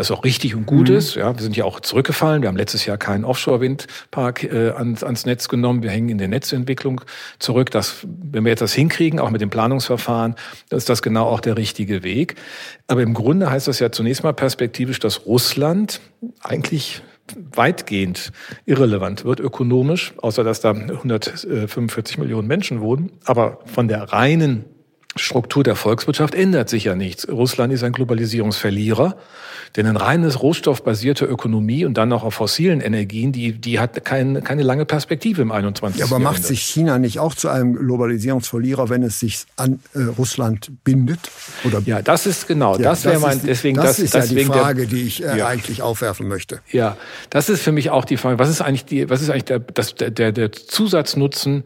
das 0.00 0.10
auch 0.10 0.24
richtig 0.24 0.56
und 0.56 0.66
gut 0.66 0.88
mhm. 0.88 0.96
ist. 0.96 1.14
Ja, 1.14 1.36
wir 1.36 1.42
sind 1.42 1.56
ja 1.56 1.64
auch 1.64 1.78
zurückgefallen. 1.78 2.42
Wir 2.42 2.48
haben 2.48 2.56
letztes 2.56 2.86
Jahr 2.86 2.96
keinen 2.96 3.24
Offshore-Windpark 3.24 4.44
äh, 4.44 4.70
ans, 4.70 5.04
ans 5.04 5.26
Netz 5.26 5.48
genommen. 5.48 5.82
Wir 5.82 5.90
hängen 5.90 6.08
in 6.08 6.18
der 6.18 6.26
Netzentwicklung 6.26 7.02
zurück. 7.38 7.70
Das, 7.70 7.98
wenn 8.02 8.44
wir 8.44 8.50
jetzt 8.50 8.62
das 8.62 8.72
hinkriegen, 8.72 9.20
auch 9.20 9.30
mit 9.30 9.40
dem 9.40 9.50
Planungsverfahren, 9.50 10.34
dann 10.70 10.76
ist 10.76 10.88
das 10.88 11.02
genau 11.02 11.26
auch 11.26 11.40
der 11.40 11.56
richtige 11.56 12.02
Weg. 12.02 12.36
Aber 12.86 13.02
im 13.02 13.14
Grunde 13.14 13.50
heißt 13.50 13.68
das 13.68 13.78
ja 13.78 13.92
zunächst 13.92 14.24
mal 14.24 14.32
perspektivisch, 14.32 14.98
dass 14.98 15.26
Russland 15.26 16.00
eigentlich 16.42 17.02
weitgehend 17.54 18.32
irrelevant 18.66 19.24
wird 19.24 19.40
ökonomisch, 19.40 20.14
außer 20.18 20.44
dass 20.44 20.60
da 20.60 20.70
145 20.70 22.18
Millionen 22.18 22.48
Menschen 22.48 22.80
wohnen. 22.80 23.12
Aber 23.24 23.60
von 23.66 23.88
der 23.88 24.04
reinen 24.12 24.64
Struktur 25.16 25.64
der 25.64 25.74
Volkswirtschaft 25.74 26.34
ändert 26.34 26.68
sich 26.68 26.84
ja 26.84 26.94
nichts. 26.94 27.28
Russland 27.28 27.72
ist 27.72 27.82
ein 27.82 27.92
Globalisierungsverlierer. 27.92 29.16
Denn 29.76 29.86
eine 29.86 30.00
reines 30.00 30.42
rohstoffbasierte 30.42 31.24
Ökonomie 31.24 31.84
und 31.84 31.94
dann 31.94 32.08
noch 32.08 32.24
auf 32.24 32.34
fossilen 32.34 32.80
Energien, 32.80 33.30
die, 33.30 33.52
die 33.52 33.78
hat 33.78 34.04
kein, 34.04 34.42
keine 34.42 34.64
lange 34.64 34.84
Perspektive 34.84 35.42
im 35.42 35.52
21. 35.52 36.00
Ja, 36.00 36.06
aber 36.06 36.12
Jahrhundert. 36.12 36.32
macht 36.32 36.44
sich 36.44 36.62
China 36.62 36.98
nicht 36.98 37.20
auch 37.20 37.34
zu 37.34 37.48
einem 37.48 37.76
Globalisierungsverlierer, 37.76 38.88
wenn 38.88 39.04
es 39.04 39.20
sich 39.20 39.44
an 39.56 39.78
äh, 39.94 40.02
Russland 40.18 40.72
bindet? 40.82 41.20
Oder 41.64 41.82
ja, 41.86 42.02
das 42.02 42.26
ist 42.26 42.48
genau, 42.48 42.76
ja, 42.76 42.82
das 42.82 43.04
wäre 43.04 43.20
mein, 43.20 43.40
deswegen, 43.44 43.76
das, 43.76 43.98
das 43.98 43.98
ist 44.00 44.14
ja 44.14 44.26
die 44.26 44.44
Frage, 44.44 44.88
die 44.88 45.02
ich 45.02 45.22
äh, 45.22 45.38
ja. 45.38 45.46
eigentlich 45.46 45.82
aufwerfen 45.82 46.26
möchte. 46.26 46.60
Ja, 46.72 46.96
das 47.30 47.48
ist 47.48 47.62
für 47.62 47.72
mich 47.72 47.90
auch 47.90 48.04
die 48.04 48.16
Frage, 48.16 48.40
was 48.40 48.50
ist 48.50 48.62
eigentlich 48.62 48.86
die, 48.86 49.08
was 49.08 49.22
ist 49.22 49.30
eigentlich 49.30 49.44
der, 49.44 49.60
das, 49.60 49.94
der, 49.94 50.32
der 50.32 50.50
Zusatznutzen 50.50 51.62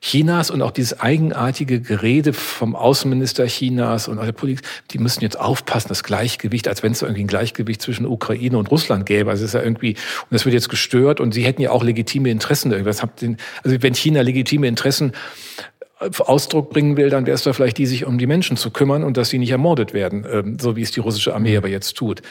Chinas 0.00 0.50
und 0.50 0.62
auch 0.62 0.70
dieses 0.70 1.00
eigenartige 1.00 1.80
Gerede 1.80 2.32
vom 2.32 2.76
Außenminister 2.76 3.46
Chinas 3.46 4.08
und 4.08 4.18
der 4.20 4.32
Politik, 4.32 4.64
die 4.90 4.98
müssen 4.98 5.22
jetzt 5.22 5.38
aufpassen, 5.38 5.88
das 5.88 6.02
Gleichgewicht, 6.02 6.68
als 6.68 6.82
wenn 6.82 6.92
es 6.92 7.02
irgendwie 7.02 7.24
ein 7.24 7.28
Gleichgewicht 7.28 7.82
zwischen 7.82 8.06
Ukraine 8.06 8.58
und 8.58 8.70
Russland 8.70 9.06
gäbe. 9.06 9.30
Also 9.30 9.44
es 9.44 9.50
ist 9.50 9.54
ja 9.54 9.62
irgendwie, 9.62 9.94
und 9.94 10.32
das 10.32 10.44
wird 10.44 10.54
jetzt 10.54 10.68
gestört 10.68 11.20
und 11.20 11.32
sie 11.32 11.42
hätten 11.42 11.62
ja 11.62 11.70
auch 11.70 11.82
legitime 11.82 12.30
Interessen. 12.30 12.70
Irgendwas 12.70 13.02
also 13.02 13.36
wenn 13.64 13.94
China 13.94 14.20
legitime 14.22 14.66
Interessen 14.66 15.12
Ausdruck 16.00 16.70
bringen 16.70 16.96
will, 16.96 17.10
dann 17.10 17.26
wäre 17.26 17.34
es 17.34 17.42
da 17.42 17.52
vielleicht 17.52 17.78
die, 17.78 17.86
sich 17.86 18.04
um 18.04 18.18
die 18.18 18.26
Menschen 18.26 18.56
zu 18.56 18.70
kümmern 18.70 19.02
und 19.02 19.16
dass 19.16 19.30
sie 19.30 19.38
nicht 19.38 19.50
ermordet 19.50 19.94
werden, 19.94 20.24
ähm, 20.30 20.58
so 20.60 20.76
wie 20.76 20.82
es 20.82 20.92
die 20.92 21.00
russische 21.00 21.34
Armee 21.34 21.56
aber 21.56 21.68
jetzt 21.68 21.96
tut. 21.96 22.22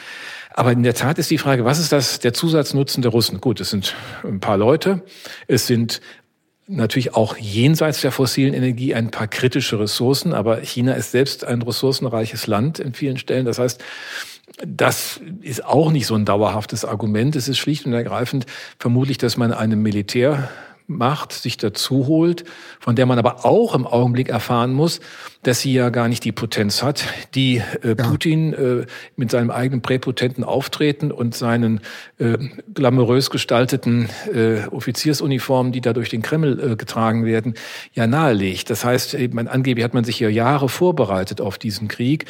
Aber 0.54 0.72
in 0.72 0.82
der 0.82 0.94
Tat 0.94 1.18
ist 1.18 1.30
die 1.30 1.38
Frage, 1.38 1.64
was 1.64 1.78
ist 1.78 1.92
das 1.92 2.18
der 2.18 2.32
Zusatznutzen 2.32 3.02
der 3.02 3.12
Russen? 3.12 3.40
Gut, 3.40 3.60
es 3.60 3.70
sind 3.70 3.94
ein 4.24 4.40
paar 4.40 4.56
Leute, 4.56 5.02
es 5.46 5.66
sind 5.66 6.00
natürlich 6.68 7.14
auch 7.14 7.36
jenseits 7.36 8.02
der 8.02 8.12
fossilen 8.12 8.54
Energie 8.54 8.94
ein 8.94 9.10
paar 9.10 9.26
kritische 9.26 9.80
Ressourcen, 9.80 10.34
aber 10.34 10.58
China 10.58 10.92
ist 10.92 11.10
selbst 11.10 11.44
ein 11.44 11.62
ressourcenreiches 11.62 12.46
Land 12.46 12.78
in 12.78 12.92
vielen 12.92 13.16
Stellen. 13.16 13.46
Das 13.46 13.58
heißt, 13.58 13.82
das 14.66 15.20
ist 15.40 15.64
auch 15.64 15.90
nicht 15.90 16.06
so 16.06 16.14
ein 16.14 16.24
dauerhaftes 16.24 16.84
Argument. 16.84 17.36
Es 17.36 17.48
ist 17.48 17.58
schlicht 17.58 17.86
und 17.86 17.92
ergreifend 17.92 18.46
vermutlich, 18.78 19.18
dass 19.18 19.36
man 19.36 19.52
einem 19.52 19.82
Militärmacht 19.82 21.32
sich 21.32 21.56
dazu 21.56 22.06
holt, 22.06 22.44
von 22.80 22.96
der 22.96 23.06
man 23.06 23.18
aber 23.18 23.44
auch 23.46 23.74
im 23.74 23.86
Augenblick 23.86 24.28
erfahren 24.28 24.72
muss, 24.72 25.00
dass 25.42 25.60
sie 25.60 25.72
ja 25.72 25.90
gar 25.90 26.08
nicht 26.08 26.24
die 26.24 26.32
Potenz 26.32 26.82
hat, 26.82 27.04
die 27.34 27.62
äh, 27.82 27.94
Putin 27.94 28.52
äh, 28.52 28.86
mit 29.16 29.30
seinem 29.30 29.50
eigenen 29.50 29.82
präpotenten 29.82 30.42
Auftreten 30.42 31.12
und 31.12 31.34
seinen 31.34 31.80
äh, 32.18 32.36
glamourös 32.74 33.30
gestalteten 33.30 34.08
äh, 34.32 34.66
Offiziersuniformen, 34.66 35.72
die 35.72 35.80
da 35.80 35.92
durch 35.92 36.08
den 36.08 36.22
Kreml 36.22 36.72
äh, 36.72 36.76
getragen 36.76 37.24
werden, 37.24 37.54
ja 37.94 38.06
nahelegt. 38.08 38.68
Das 38.70 38.84
heißt, 38.84 39.14
eben, 39.14 39.46
angeblich 39.46 39.84
hat 39.84 39.94
man 39.94 40.04
sich 40.04 40.18
ja 40.18 40.28
Jahre 40.28 40.68
vorbereitet 40.68 41.40
auf 41.40 41.56
diesen 41.56 41.86
Krieg, 41.86 42.24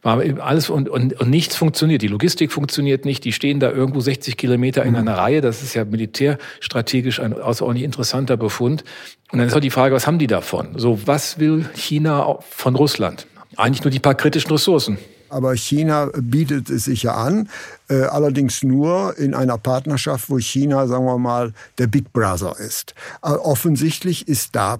war 0.00 0.22
alles 0.40 0.70
und, 0.70 0.88
und, 0.88 1.20
und 1.20 1.28
nichts 1.28 1.54
funktioniert. 1.54 2.00
Die 2.00 2.08
Logistik 2.08 2.50
funktioniert 2.50 3.04
nicht, 3.04 3.24
die 3.24 3.32
stehen 3.32 3.60
da 3.60 3.70
irgendwo 3.70 4.00
60 4.00 4.38
Kilometer 4.38 4.84
in 4.84 4.92
mhm. 4.92 4.96
einer 4.96 5.18
Reihe. 5.18 5.40
Das 5.42 5.62
ist 5.62 5.74
ja 5.74 5.84
militärstrategisch 5.84 7.20
ein 7.20 7.34
außerordentlich 7.34 7.84
interessanter 7.84 8.38
Befund. 8.38 8.84
Und 9.30 9.38
dann 9.38 9.48
ist 9.48 9.54
auch 9.54 9.60
die 9.60 9.70
Frage, 9.70 9.94
was 9.94 10.06
haben 10.06 10.18
die 10.18 10.26
davon? 10.26 10.70
So, 10.76 10.98
was 11.06 11.38
will 11.38 11.68
China 11.74 12.38
von 12.48 12.74
Russland? 12.74 13.26
Eigentlich 13.56 13.84
nur 13.84 13.90
die 13.90 13.98
paar 13.98 14.14
kritischen 14.14 14.50
Ressourcen. 14.50 14.98
Aber 15.28 15.54
China 15.54 16.10
bietet 16.16 16.70
es 16.70 16.84
sich 16.84 17.02
ja 17.02 17.14
an, 17.14 17.50
äh, 17.90 18.02
allerdings 18.04 18.62
nur 18.62 19.18
in 19.18 19.34
einer 19.34 19.58
Partnerschaft, 19.58 20.30
wo 20.30 20.38
China, 20.38 20.86
sagen 20.86 21.04
wir 21.04 21.18
mal, 21.18 21.52
der 21.76 21.86
Big 21.86 22.12
Brother 22.14 22.58
ist. 22.58 22.94
Äh, 23.22 23.32
offensichtlich 23.32 24.26
ist 24.26 24.56
da 24.56 24.78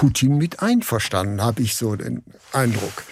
Putin 0.00 0.38
mit 0.38 0.62
einverstanden, 0.62 1.42
habe 1.42 1.60
ich 1.60 1.76
so 1.76 1.94
den 1.94 2.22
Eindruck. 2.54 3.04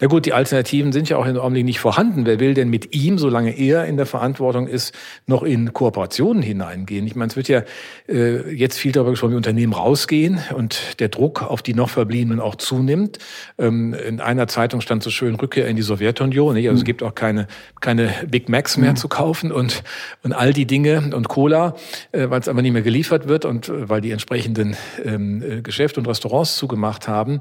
Na 0.00 0.06
gut, 0.06 0.26
die 0.26 0.32
Alternativen 0.32 0.92
sind 0.92 1.08
ja 1.08 1.16
auch 1.16 1.26
im 1.26 1.36
Augenblick 1.36 1.64
nicht 1.64 1.80
vorhanden. 1.80 2.26
Wer 2.26 2.38
will 2.38 2.54
denn 2.54 2.68
mit 2.68 2.94
ihm, 2.94 3.18
solange 3.18 3.50
er 3.50 3.86
in 3.86 3.96
der 3.96 4.06
Verantwortung 4.06 4.68
ist, 4.68 4.94
noch 5.26 5.42
in 5.42 5.72
Kooperationen 5.72 6.42
hineingehen? 6.42 7.06
Ich 7.06 7.16
meine, 7.16 7.30
es 7.30 7.36
wird 7.36 7.48
ja 7.48 7.62
äh, 8.08 8.52
jetzt 8.54 8.78
viel 8.78 8.92
darüber 8.92 9.10
gesprochen, 9.10 9.32
wie 9.32 9.36
Unternehmen 9.36 9.72
rausgehen 9.72 10.38
und 10.54 11.00
der 11.00 11.08
Druck 11.08 11.42
auf 11.42 11.62
die 11.62 11.74
noch 11.74 11.90
Verbliebenen 11.90 12.38
auch 12.38 12.54
zunimmt. 12.54 13.18
Ähm, 13.58 13.94
in 13.94 14.20
einer 14.20 14.46
Zeitung 14.46 14.80
stand 14.80 15.02
so 15.02 15.10
schön 15.10 15.34
Rückkehr 15.34 15.66
in 15.66 15.74
die 15.74 15.82
Sowjetunion. 15.82 16.54
Nicht? 16.54 16.68
Also 16.68 16.78
es 16.78 16.84
gibt 16.84 17.02
auch 17.02 17.14
keine, 17.14 17.48
keine 17.80 18.12
Big 18.28 18.48
Macs 18.48 18.76
mehr 18.76 18.92
mhm. 18.92 18.96
zu 18.96 19.08
kaufen 19.08 19.50
und, 19.50 19.82
und 20.22 20.32
all 20.32 20.52
die 20.52 20.66
Dinge 20.66 21.10
und 21.12 21.28
Cola, 21.28 21.74
äh, 22.12 22.30
weil 22.30 22.40
es 22.40 22.48
aber 22.48 22.62
nicht 22.62 22.72
mehr 22.72 22.82
geliefert 22.82 23.26
wird 23.26 23.44
und 23.44 23.68
äh, 23.68 23.88
weil 23.88 24.00
die 24.00 24.12
entsprechenden 24.12 24.76
ähm, 25.04 25.42
äh, 25.42 25.62
Geschäfte 25.62 25.98
und 25.98 26.06
Restaurants 26.06 26.27
zugemacht 26.56 27.08
haben. 27.08 27.40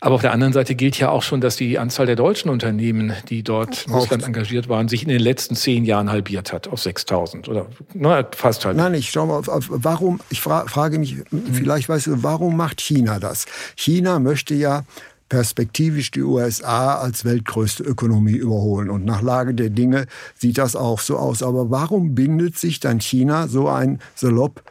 Aber 0.00 0.14
auf 0.14 0.20
der 0.20 0.32
anderen 0.32 0.52
Seite 0.52 0.74
gilt 0.74 0.98
ja 0.98 1.08
auch 1.08 1.22
schon, 1.22 1.40
dass 1.40 1.56
die 1.56 1.78
Anzahl 1.78 2.06
der 2.06 2.16
deutschen 2.16 2.50
Unternehmen, 2.50 3.14
die 3.28 3.42
dort 3.42 3.86
in 3.86 3.94
Russland 3.94 4.24
engagiert 4.24 4.68
waren, 4.68 4.88
sich 4.88 5.02
in 5.02 5.08
den 5.08 5.20
letzten 5.20 5.56
zehn 5.56 5.84
Jahren 5.84 6.10
halbiert 6.10 6.52
hat 6.52 6.68
auf 6.68 6.80
6000 6.82 7.48
oder 7.48 7.66
na, 7.94 8.24
fast 8.32 8.64
halt. 8.66 8.76
Nein, 8.76 8.94
ich 8.94 9.10
schau 9.10 9.26
mal, 9.26 9.38
auf, 9.38 9.48
auf, 9.48 9.66
warum, 9.68 10.20
ich 10.28 10.42
fra 10.42 10.66
frage 10.66 10.98
mich, 10.98 11.16
vielleicht 11.50 11.88
weißt 11.88 12.08
du, 12.08 12.22
warum 12.22 12.56
macht 12.56 12.80
China 12.80 13.18
das? 13.18 13.46
China 13.74 14.18
möchte 14.18 14.54
ja 14.54 14.84
perspektivisch 15.28 16.10
die 16.10 16.22
USA 16.22 16.96
als 16.96 17.24
weltgrößte 17.24 17.82
Ökonomie 17.82 18.36
überholen. 18.36 18.90
Und 18.90 19.04
nach 19.04 19.22
Lage 19.22 19.54
der 19.54 19.70
Dinge 19.70 20.06
sieht 20.34 20.58
das 20.58 20.76
auch 20.76 21.00
so 21.00 21.16
aus. 21.16 21.42
Aber 21.42 21.70
warum 21.70 22.14
bindet 22.14 22.56
sich 22.58 22.80
dann 22.80 23.00
China 23.00 23.48
so 23.48 23.68
ein 23.68 24.00
salopp 24.14 24.62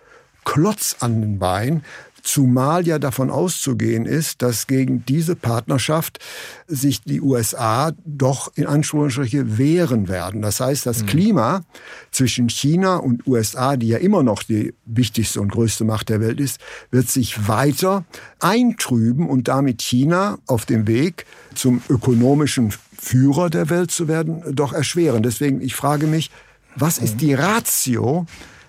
Klotz 0.45 0.97
an 0.99 1.21
den 1.21 1.39
Bein, 1.39 1.83
Zumal 2.25 2.87
ja 2.87 2.97
davon 2.97 3.29
auszugehen 3.29 4.07
ist, 4.07 4.41
dass 4.41 4.65
gegen 4.65 5.05
diese 5.05 5.35
Partnerschaft 5.35 6.17
sich 6.65 7.03
die 7.03 7.21
USA 7.21 7.91
doch 8.03 8.51
in 8.55 8.65
Anführungsstriche 8.65 9.59
wehren 9.59 10.07
werden. 10.07 10.41
Das 10.41 10.59
heißt, 10.59 10.87
das 10.87 11.03
mhm. 11.03 11.05
Klima 11.05 11.61
zwischen 12.09 12.49
China 12.49 12.95
und 12.95 13.27
USA, 13.27 13.77
die 13.77 13.89
ja 13.89 13.99
immer 13.99 14.23
noch 14.23 14.41
die 14.41 14.73
wichtigste 14.85 15.39
und 15.39 15.51
größte 15.51 15.83
Macht 15.83 16.09
der 16.09 16.19
Welt 16.19 16.39
ist, 16.39 16.59
wird 16.89 17.07
sich 17.07 17.47
weiter 17.47 18.05
eintrüben 18.39 19.29
und 19.29 19.47
damit 19.47 19.83
China 19.83 20.39
auf 20.47 20.65
dem 20.65 20.87
Weg 20.87 21.27
zum 21.53 21.83
ökonomischen 21.89 22.73
Führer 22.97 23.51
der 23.51 23.69
Welt 23.69 23.91
zu 23.91 24.07
werden, 24.07 24.41
doch 24.55 24.73
erschweren. 24.73 25.21
Deswegen, 25.21 25.61
ich 25.61 25.75
frage 25.75 26.07
mich, 26.07 26.31
was 26.75 26.97
ist 26.97 27.15
mhm. 27.15 27.19
die 27.19 27.33
Ratio 27.35 28.25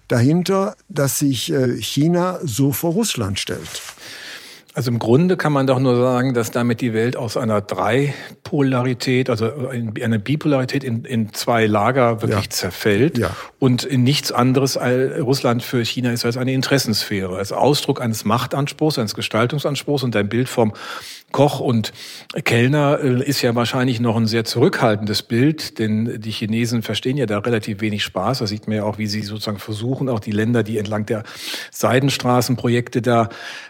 dahinter, 0.09 0.77
dass 0.89 1.19
sich 1.19 1.53
äh, 1.53 1.81
China 1.81 2.39
so 2.43 2.73
vor 2.73 2.93
Russland 2.93 3.39
stellt. 3.39 3.83
Also 4.77 4.91
im 4.91 4.99
Grunde 4.99 5.39
kann 5.39 5.55
man 5.55 5.67
doch 5.67 5.79
nur 5.79 5.97
sagen, 5.97 6.35
dass 6.35 6.51
damit 6.51 6.83
die 6.83 6.93
Welt 6.93 7.17
aus 7.17 7.39
einer 7.39 7.63
Dreipolarität, 7.63 9.31
also 9.31 9.47
in 9.71 9.95
einer 10.03 10.19
Bipolarität 10.19 10.85
in, 10.85 11.07
in 11.07 11.33
zwei 11.33 11.65
Lager 11.65 12.21
wirklich 12.21 12.45
ja. 12.45 12.51
zerfällt 12.51 13.17
ja. 13.17 13.31
und 13.59 13.85
in 13.85 14.05
nichts 14.05 14.33
anderes 14.33 14.77
als 14.77 15.19
Russland 15.19 15.63
für 15.63 15.83
China 15.83 16.13
ist 16.13 16.27
als 16.27 16.37
eine 16.37 16.53
Interessensphäre, 16.53 17.39
als 17.39 17.53
Ausdruck 17.53 18.03
eines 18.03 18.27
Machtanspruchs, 18.27 18.99
eines 18.99 19.15
Gestaltungsanspruchs 19.15 20.03
und 20.03 20.15
ein 20.15 20.29
Bild 20.29 20.51
vom 20.51 20.75
Koch 21.33 21.61
und 21.61 21.93
Kellner 22.45 22.99
äh, 23.03 23.23
ist 23.23 23.43
ja 23.43 23.55
wahrscheinlich 23.55 24.01
noch 24.01 24.17
ein 24.17 24.27
sehr 24.27 24.45
zurückhaltendes 24.45 25.23
Bild, 25.23 25.79
denn 25.79 26.21
die 26.21 26.31
Chinesen 26.31 26.83
verstehen 26.83 27.17
ja 27.17 27.27
da 27.27 27.39
relativ 27.39 27.81
wenig 27.81 28.05
Spaß. 28.05 28.39
Da 28.39 28.47
sieht 28.47 28.69
man 28.69 28.77
ja 28.79 28.85
auch, 28.85 28.97
wie 28.99 29.07
sie 29.07 29.23
sozusagen 29.23 29.59
versuchen, 29.59 30.09
auch 30.09 30.21
die 30.21 30.31
Länder, 30.31 30.63
die 30.63 30.79
entlang 30.79 31.05
der 31.05 31.25
Seidenstraßenprojekte 31.73 33.03
da 33.03 33.29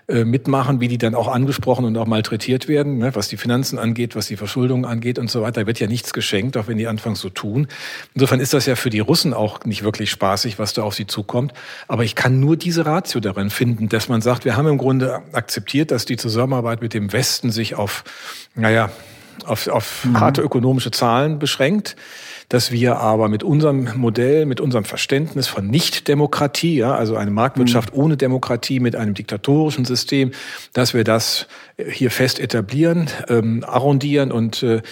äh, 0.09 0.25
mitmachen, 0.25 0.81
wie 0.81 0.89
die 0.89 0.99
dann 0.99 1.17
auch 1.17 1.29
angesprochen 1.29 1.85
und 1.85 1.97
auch 1.97 2.07
malträtiert 2.07 2.69
werden, 2.69 2.99
ne, 2.99 3.15
was 3.15 3.29
die 3.29 3.37
Finanzen 3.37 3.79
angeht, 3.79 4.15
was 4.15 4.27
die 4.29 4.37
Verschuldung 4.37 4.85
angeht 4.85 5.19
und 5.19 5.29
so 5.29 5.43
weiter. 5.43 5.63
Da 5.63 5.67
wird 5.67 5.81
ja 5.81 5.89
nichts 5.89 6.13
geschenkt, 6.13 6.57
auch 6.57 6.69
wenn 6.69 6.79
die 6.79 6.87
anfangen 6.87 7.17
so 7.17 7.31
tun. 7.31 7.67
Insofern 8.15 8.39
ist 8.39 8.55
das 8.55 8.67
ja 8.67 8.77
für 8.77 8.91
die 8.91 9.01
Russen 9.01 9.35
auch 9.35 9.65
nicht 9.65 9.83
wirklich 9.83 10.11
spaßig, 10.11 10.59
was 10.61 10.75
da 10.75 10.83
auf 10.83 10.95
sie 10.95 11.09
zukommt. 11.09 11.53
Aber 11.89 12.05
ich 12.05 12.15
kann 12.15 12.39
nur 12.39 12.57
diese 12.57 12.87
Ratio 12.87 13.21
darin 13.21 13.51
finden, 13.51 13.89
dass 13.89 14.09
man 14.09 14.21
sagt, 14.21 14.45
wir 14.45 14.57
haben 14.57 14.69
im 14.69 14.79
Grunde 14.79 15.23
akzeptiert, 15.33 15.91
dass 15.91 16.05
die 16.05 16.17
Zusammenarbeit 16.17 16.83
mit 16.83 16.95
dem 16.95 17.13
Westen 17.13 17.46
sich 17.51 17.75
auf, 17.75 18.05
naja, 18.55 18.91
auf, 19.45 19.69
auf 19.69 20.05
mhm. 20.05 20.21
harte 20.21 20.43
ökonomische 20.43 20.91
Zahlen 20.91 21.39
beschränkt 21.39 21.97
dass 22.49 22.71
wir 22.71 22.99
aber 22.99 23.29
mit 23.29 23.43
unserem 23.43 23.89
Modell, 23.97 24.47
mit 24.47 24.61
unserem 24.61 24.85
Verständnis 24.85 25.49
von 25.49 25.67
Nichtdemokratie, 25.67 26.77
ja, 26.77 26.95
also 26.95 27.17
eine 27.17 27.31
Marktwirtschaft 27.31 27.95
mhm. 27.95 28.03
ohne 28.03 28.17
Demokratie 28.17 28.81
mit 28.81 28.95
einem 28.95 29.15
diktatorischen 29.15 29.85
System, 29.85 30.31
dass 30.73 30.95
wir 30.95 31.05
das 31.05 31.49
hier 31.77 32.11
fest 32.11 32.39
etablieren, 32.39 33.11
ähm, 33.29 33.65
arrondieren 33.67 34.31
und 34.31 34.63
äh, 34.63 34.83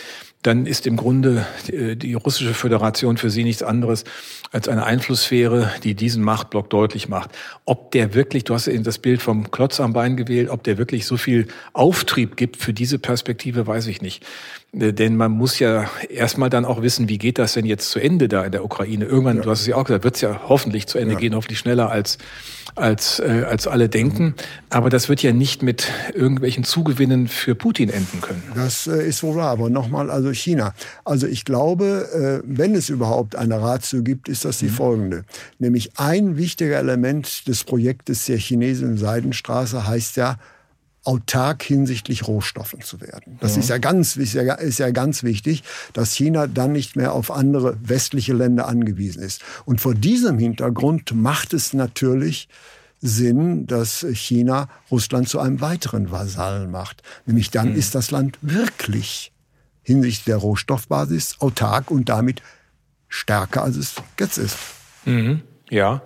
dann 0.44 0.66
ist 0.66 0.86
im 0.86 0.96
Grunde 0.96 1.46
äh, 1.68 1.96
die 1.96 2.12
russische 2.14 2.52
Föderation 2.52 3.16
für 3.16 3.30
sie 3.30 3.44
nichts 3.44 3.62
anderes 3.62 4.04
als 4.52 4.68
eine 4.68 4.84
Einflusssphäre, 4.84 5.72
die 5.82 5.94
diesen 5.94 6.22
Machtblock 6.22 6.68
deutlich 6.68 7.08
macht. 7.08 7.30
Ob 7.64 7.90
der 7.92 8.14
wirklich, 8.14 8.44
du 8.44 8.54
hast 8.54 8.68
eben 8.68 8.84
das 8.84 8.98
Bild 8.98 9.22
vom 9.22 9.50
Klotz 9.50 9.80
am 9.80 9.94
Bein 9.94 10.16
gewählt, 10.16 10.50
ob 10.50 10.62
der 10.62 10.76
wirklich 10.76 11.06
so 11.06 11.16
viel 11.16 11.48
Auftrieb 11.72 12.36
gibt 12.36 12.58
für 12.58 12.74
diese 12.74 12.98
Perspektive, 12.98 13.66
weiß 13.66 13.86
ich 13.86 14.02
nicht. 14.02 14.24
Äh, 14.78 14.92
denn 14.92 15.16
man 15.16 15.32
muss 15.32 15.58
ja 15.58 15.88
erstmal 16.08 16.50
dann 16.50 16.64
auch 16.64 16.82
wissen, 16.82 17.08
wie 17.08 17.18
geht 17.18 17.38
das 17.38 17.54
denn 17.54 17.64
jetzt 17.64 17.90
zu 17.90 17.98
Ende 17.98 18.28
da 18.28 18.44
in 18.44 18.52
der 18.52 18.64
Ukraine? 18.64 19.04
Irgendwann, 19.04 19.38
ja. 19.38 19.42
du 19.42 19.50
hast 19.50 19.60
es 19.60 19.66
ja 19.66 19.76
auch 19.76 19.84
gesagt, 19.84 20.04
wird 20.04 20.16
es 20.16 20.20
ja 20.20 20.40
hoffentlich 20.48 20.86
zu 20.86 20.98
Ende 20.98 21.14
ja. 21.14 21.20
gehen, 21.20 21.34
hoffentlich 21.34 21.58
schneller 21.58 21.90
als 21.90 22.18
als, 22.74 23.20
äh, 23.20 23.44
als 23.48 23.66
alle 23.66 23.88
denken. 23.88 24.34
Aber 24.70 24.90
das 24.90 25.08
wird 25.08 25.22
ja 25.22 25.32
nicht 25.32 25.62
mit 25.62 25.90
irgendwelchen 26.12 26.64
Zugewinnen 26.64 27.28
für 27.28 27.54
Putin 27.54 27.88
enden 27.88 28.20
können. 28.20 28.42
Das 28.54 28.86
äh, 28.86 29.06
ist 29.06 29.22
wohl 29.22 29.36
wahr. 29.36 29.50
Aber 29.50 29.70
nochmal, 29.70 30.10
also 30.10 30.32
China. 30.32 30.74
Also 31.04 31.26
ich 31.26 31.44
glaube, 31.44 32.42
äh, 32.42 32.46
wenn 32.46 32.74
es 32.74 32.88
überhaupt 32.88 33.36
eine 33.36 33.60
Ratio 33.60 34.02
gibt, 34.02 34.28
ist 34.28 34.44
das 34.44 34.58
die 34.58 34.66
mhm. 34.66 34.70
folgende. 34.70 35.24
Nämlich 35.58 35.92
ein 35.98 36.36
wichtiger 36.36 36.78
Element 36.78 37.46
des 37.46 37.64
Projektes 37.64 38.26
der 38.26 38.38
chinesischen 38.38 38.96
Seidenstraße 38.96 39.86
heißt 39.86 40.16
ja, 40.16 40.38
autark 41.04 41.62
hinsichtlich 41.62 42.26
Rohstoffen 42.26 42.80
zu 42.80 43.00
werden. 43.00 43.38
Das 43.40 43.54
ja. 43.54 43.60
ist 43.60 43.68
ja 43.68 43.78
ganz, 43.78 44.16
ist 44.16 44.34
ja, 44.34 44.54
ist 44.54 44.78
ja 44.78 44.90
ganz 44.90 45.22
wichtig, 45.22 45.62
dass 45.92 46.14
China 46.14 46.46
dann 46.46 46.72
nicht 46.72 46.96
mehr 46.96 47.12
auf 47.12 47.30
andere 47.30 47.76
westliche 47.82 48.32
Länder 48.32 48.66
angewiesen 48.66 49.22
ist. 49.22 49.42
Und 49.64 49.80
vor 49.80 49.94
diesem 49.94 50.38
Hintergrund 50.38 51.14
macht 51.14 51.52
es 51.52 51.72
natürlich 51.72 52.48
Sinn, 53.00 53.66
dass 53.66 54.06
China 54.14 54.68
Russland 54.90 55.28
zu 55.28 55.38
einem 55.38 55.60
weiteren 55.60 56.10
Vasallen 56.10 56.70
macht. 56.70 57.02
Nämlich 57.26 57.50
dann 57.50 57.70
mhm. 57.70 57.76
ist 57.76 57.94
das 57.94 58.10
Land 58.10 58.38
wirklich 58.40 59.30
hinsichtlich 59.82 60.24
der 60.24 60.38
Rohstoffbasis 60.38 61.36
autark 61.40 61.90
und 61.90 62.08
damit 62.08 62.40
stärker, 63.08 63.62
als 63.62 63.76
es 63.76 63.94
jetzt 64.18 64.38
ist. 64.38 64.56
Mhm. 65.04 65.42
Ja. 65.68 66.02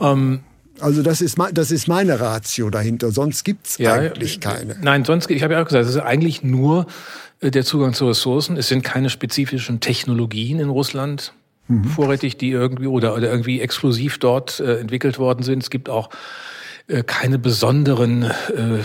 Ähm 0.00 0.40
also 0.80 1.02
das 1.02 1.20
ist, 1.20 1.38
das 1.52 1.70
ist 1.70 1.88
meine 1.88 2.20
Ratio 2.20 2.70
dahinter, 2.70 3.10
sonst 3.10 3.44
gibt's 3.44 3.78
ja, 3.78 3.94
eigentlich 3.94 4.40
keine. 4.40 4.76
Nein, 4.82 5.04
sonst, 5.04 5.30
ich 5.30 5.42
habe 5.42 5.54
ja 5.54 5.62
auch 5.62 5.66
gesagt, 5.66 5.84
es 5.84 5.94
ist 5.94 6.00
eigentlich 6.00 6.42
nur 6.42 6.86
äh, 7.40 7.50
der 7.50 7.64
Zugang 7.64 7.94
zu 7.94 8.06
Ressourcen. 8.06 8.56
Es 8.56 8.68
sind 8.68 8.82
keine 8.82 9.10
spezifischen 9.10 9.80
Technologien 9.80 10.58
in 10.60 10.68
Russland 10.68 11.32
mhm. 11.68 11.84
vorrätig, 11.84 12.36
die 12.36 12.50
irgendwie 12.50 12.86
oder, 12.86 13.14
oder 13.14 13.30
irgendwie 13.30 13.60
exklusiv 13.60 14.18
dort 14.18 14.60
äh, 14.60 14.78
entwickelt 14.78 15.18
worden 15.18 15.42
sind. 15.42 15.62
Es 15.62 15.70
gibt 15.70 15.88
auch 15.88 16.10
äh, 16.10 16.16
keine 17.04 17.40
besonderen, 17.40 18.22
äh, 18.22 18.28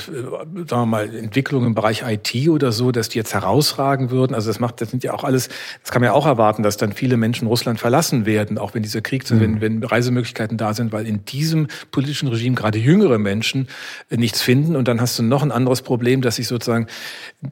sagen 0.01 0.67
wir 0.69 0.85
mal, 0.87 1.15
Entwicklungen 1.15 1.67
im 1.67 1.75
Bereich 1.75 2.03
IT 2.03 2.49
oder 2.49 2.71
so, 2.71 2.91
dass 2.91 3.09
die 3.09 3.19
jetzt 3.19 3.35
herausragen 3.35 4.09
würden. 4.09 4.33
Also 4.33 4.49
das 4.49 4.59
macht, 4.59 4.81
das 4.81 4.89
sind 4.89 5.03
ja 5.03 5.13
auch 5.13 5.23
alles, 5.23 5.49
das 5.83 5.91
kann 5.91 6.01
man 6.01 6.07
ja 6.07 6.13
auch 6.13 6.25
erwarten, 6.25 6.63
dass 6.63 6.77
dann 6.77 6.93
viele 6.93 7.15
Menschen 7.15 7.47
Russland 7.47 7.79
verlassen 7.79 8.25
werden, 8.25 8.57
auch 8.57 8.73
wenn 8.73 8.81
dieser 8.81 9.01
Krieg, 9.01 9.29
mhm. 9.29 9.39
wenn, 9.39 9.61
wenn 9.61 9.83
Reisemöglichkeiten 9.83 10.57
da 10.57 10.73
sind, 10.73 10.91
weil 10.91 11.05
in 11.05 11.25
diesem 11.25 11.67
politischen 11.91 12.27
Regime 12.29 12.55
gerade 12.55 12.79
jüngere 12.79 13.19
Menschen 13.19 13.67
äh, 14.09 14.17
nichts 14.17 14.41
finden. 14.41 14.75
Und 14.75 14.87
dann 14.87 14.99
hast 14.99 15.19
du 15.19 15.23
noch 15.23 15.43
ein 15.43 15.51
anderes 15.51 15.83
Problem, 15.83 16.23
dass 16.23 16.37
sich 16.37 16.47
sozusagen 16.47 16.87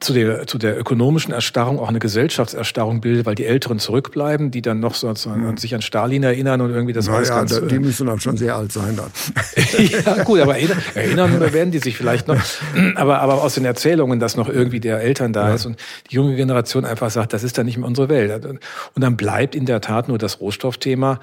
zu 0.00 0.12
der, 0.12 0.48
zu 0.48 0.58
der 0.58 0.76
ökonomischen 0.76 1.32
Erstarrung 1.32 1.78
auch 1.78 1.88
eine 1.88 2.00
Gesellschaftserstarrung 2.00 3.00
bildet, 3.00 3.24
weil 3.24 3.36
die 3.36 3.46
Älteren 3.46 3.78
zurückbleiben, 3.78 4.50
die 4.50 4.62
dann 4.62 4.80
noch 4.80 4.96
sozusagen 4.96 5.48
mhm. 5.48 5.56
sich 5.58 5.76
an 5.76 5.82
Stalin 5.82 6.24
erinnern 6.24 6.60
und 6.60 6.70
irgendwie 6.70 6.92
das 6.92 7.06
Na 7.06 7.14
alles 7.14 7.28
ja, 7.28 7.36
ganz... 7.36 7.60
Die 7.68 7.78
müssen 7.78 8.08
dann 8.08 8.18
schon 8.18 8.36
sehr 8.36 8.56
alt 8.56 8.72
sein 8.72 8.96
dann. 8.96 9.12
ja, 10.04 10.24
gut, 10.24 10.39
aber 10.40 10.56
erinnern, 10.56 10.82
erinnern 10.94 11.40
werden 11.52 11.70
die 11.70 11.78
sich 11.78 11.96
vielleicht 11.96 12.28
noch. 12.28 12.40
Aber, 12.94 13.20
aber 13.20 13.42
aus 13.42 13.54
den 13.54 13.64
Erzählungen, 13.64 14.20
dass 14.20 14.36
noch 14.36 14.48
irgendwie 14.48 14.80
der 14.80 15.00
Eltern 15.00 15.32
da 15.32 15.48
ja. 15.48 15.54
ist 15.54 15.66
und 15.66 15.76
die 16.10 16.14
junge 16.14 16.36
Generation 16.36 16.84
einfach 16.84 17.10
sagt, 17.10 17.32
das 17.32 17.42
ist 17.42 17.58
dann 17.58 17.66
nicht 17.66 17.78
mehr 17.78 17.86
unsere 17.86 18.08
Welt. 18.08 18.44
Und 18.44 18.60
dann 18.94 19.16
bleibt 19.16 19.54
in 19.54 19.66
der 19.66 19.80
Tat 19.80 20.08
nur 20.08 20.18
das 20.18 20.40
Rohstoffthema. 20.40 21.20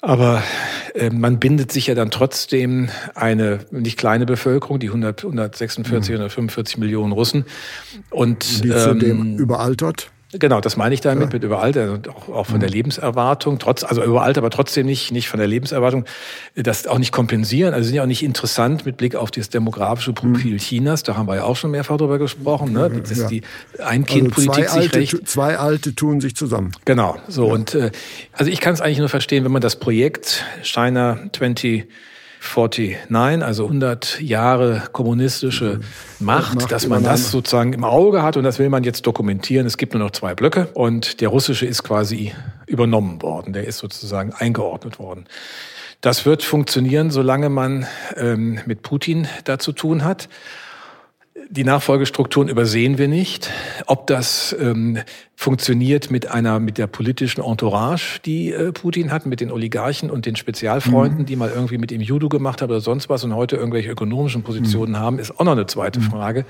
Aber 0.00 0.42
äh, 0.94 1.10
man 1.10 1.40
bindet 1.40 1.72
sich 1.72 1.88
ja 1.88 1.94
dann 1.94 2.10
trotzdem 2.10 2.88
eine 3.14 3.58
nicht 3.70 3.98
kleine 3.98 4.26
Bevölkerung, 4.26 4.78
die 4.78 4.88
100, 4.88 5.24
146, 5.24 6.10
mhm. 6.10 6.14
145 6.14 6.78
Millionen 6.78 7.12
Russen. 7.12 7.44
Und, 8.10 8.62
die 8.64 8.68
ähm, 8.68 8.78
zudem 8.78 9.38
überaltert. 9.38 10.10
Genau, 10.32 10.60
das 10.60 10.76
meine 10.76 10.94
ich 10.94 11.00
damit, 11.00 11.28
ja. 11.28 11.34
mit 11.34 11.42
überalter, 11.42 11.80
also 11.80 12.10
auch, 12.10 12.28
auch 12.28 12.46
von 12.46 12.56
mhm. 12.56 12.60
der 12.60 12.68
Lebenserwartung, 12.68 13.58
trotz, 13.58 13.82
also 13.82 14.04
überalter, 14.04 14.40
aber 14.40 14.50
trotzdem 14.50 14.84
nicht, 14.84 15.10
nicht 15.10 15.26
von 15.26 15.38
der 15.38 15.46
Lebenserwartung, 15.46 16.04
das 16.54 16.86
auch 16.86 16.98
nicht 16.98 17.12
kompensieren, 17.12 17.72
also 17.72 17.86
sind 17.86 17.94
ja 17.94 18.02
auch 18.02 18.06
nicht 18.06 18.22
interessant 18.22 18.84
mit 18.84 18.98
Blick 18.98 19.16
auf 19.16 19.30
das 19.30 19.48
demografische 19.48 20.12
Profil 20.12 20.54
mhm. 20.54 20.58
Chinas, 20.58 21.02
da 21.02 21.16
haben 21.16 21.28
wir 21.28 21.36
ja 21.36 21.44
auch 21.44 21.56
schon 21.56 21.70
mehrfach 21.70 21.96
drüber 21.96 22.18
gesprochen, 22.18 22.74
ne? 22.74 22.90
Das 22.90 23.10
ist 23.10 23.22
ja. 23.22 23.28
die 23.28 23.42
Ein-Kind-Politik 23.82 24.68
also 24.68 24.82
sich 24.82 24.94
recht. 24.94 25.26
Zwei 25.26 25.56
Alte 25.56 25.94
tun 25.94 26.20
sich 26.20 26.36
zusammen. 26.36 26.72
Genau, 26.84 27.16
so 27.26 27.46
ja. 27.46 27.54
und, 27.54 27.74
äh, 27.74 27.90
also 28.34 28.50
ich 28.50 28.60
kann 28.60 28.74
es 28.74 28.82
eigentlich 28.82 28.98
nur 28.98 29.08
verstehen, 29.08 29.44
wenn 29.44 29.52
man 29.52 29.62
das 29.62 29.76
Projekt 29.76 30.44
China 30.62 31.20
20 31.32 31.88
49, 32.40 33.42
also 33.42 33.64
100 33.64 34.20
Jahre 34.20 34.82
kommunistische 34.92 35.80
Macht, 36.18 36.56
Macht 36.56 36.72
dass 36.72 36.86
man 36.86 37.02
das 37.02 37.30
sozusagen 37.30 37.72
im 37.72 37.84
Auge 37.84 38.22
hat 38.22 38.36
und 38.36 38.44
das 38.44 38.58
will 38.58 38.68
man 38.68 38.84
jetzt 38.84 39.06
dokumentieren. 39.06 39.66
Es 39.66 39.76
gibt 39.76 39.94
nur 39.94 40.02
noch 40.02 40.12
zwei 40.12 40.34
Blöcke 40.34 40.68
und 40.74 41.20
der 41.20 41.28
russische 41.28 41.66
ist 41.66 41.82
quasi 41.82 42.32
übernommen 42.66 43.22
worden, 43.22 43.52
der 43.52 43.66
ist 43.66 43.78
sozusagen 43.78 44.32
eingeordnet 44.32 44.98
worden. 44.98 45.26
Das 46.00 46.26
wird 46.26 46.44
funktionieren, 46.44 47.10
solange 47.10 47.48
man 47.48 47.86
ähm, 48.16 48.60
mit 48.66 48.82
Putin 48.82 49.26
da 49.44 49.58
zu 49.58 49.72
tun 49.72 50.04
hat. 50.04 50.28
Die 51.50 51.64
Nachfolgestrukturen 51.64 52.48
übersehen 52.48 52.98
wir 52.98 53.08
nicht. 53.08 53.50
Ob 53.86 54.06
das 54.06 54.54
ähm, 54.60 54.98
funktioniert 55.34 56.10
mit 56.10 56.30
einer, 56.30 56.60
mit 56.60 56.78
der 56.78 56.86
politischen 56.86 57.42
Entourage, 57.42 58.20
die 58.24 58.52
äh, 58.52 58.72
Putin 58.72 59.10
hat, 59.12 59.24
mit 59.24 59.40
den 59.40 59.50
Oligarchen 59.50 60.10
und 60.10 60.26
den 60.26 60.36
Spezialfreunden, 60.36 61.20
mhm. 61.20 61.26
die 61.26 61.36
mal 61.36 61.50
irgendwie 61.50 61.78
mit 61.78 61.92
ihm 61.92 62.00
Judo 62.00 62.28
gemacht 62.28 62.60
haben 62.60 62.70
oder 62.70 62.80
sonst 62.80 63.08
was 63.08 63.24
und 63.24 63.34
heute 63.34 63.56
irgendwelche 63.56 63.90
ökonomischen 63.90 64.42
Positionen 64.42 64.92
mhm. 64.92 64.98
haben, 64.98 65.18
ist 65.18 65.38
auch 65.38 65.44
noch 65.44 65.52
eine 65.52 65.66
zweite 65.66 66.00
mhm. 66.00 66.04
Frage. 66.04 66.44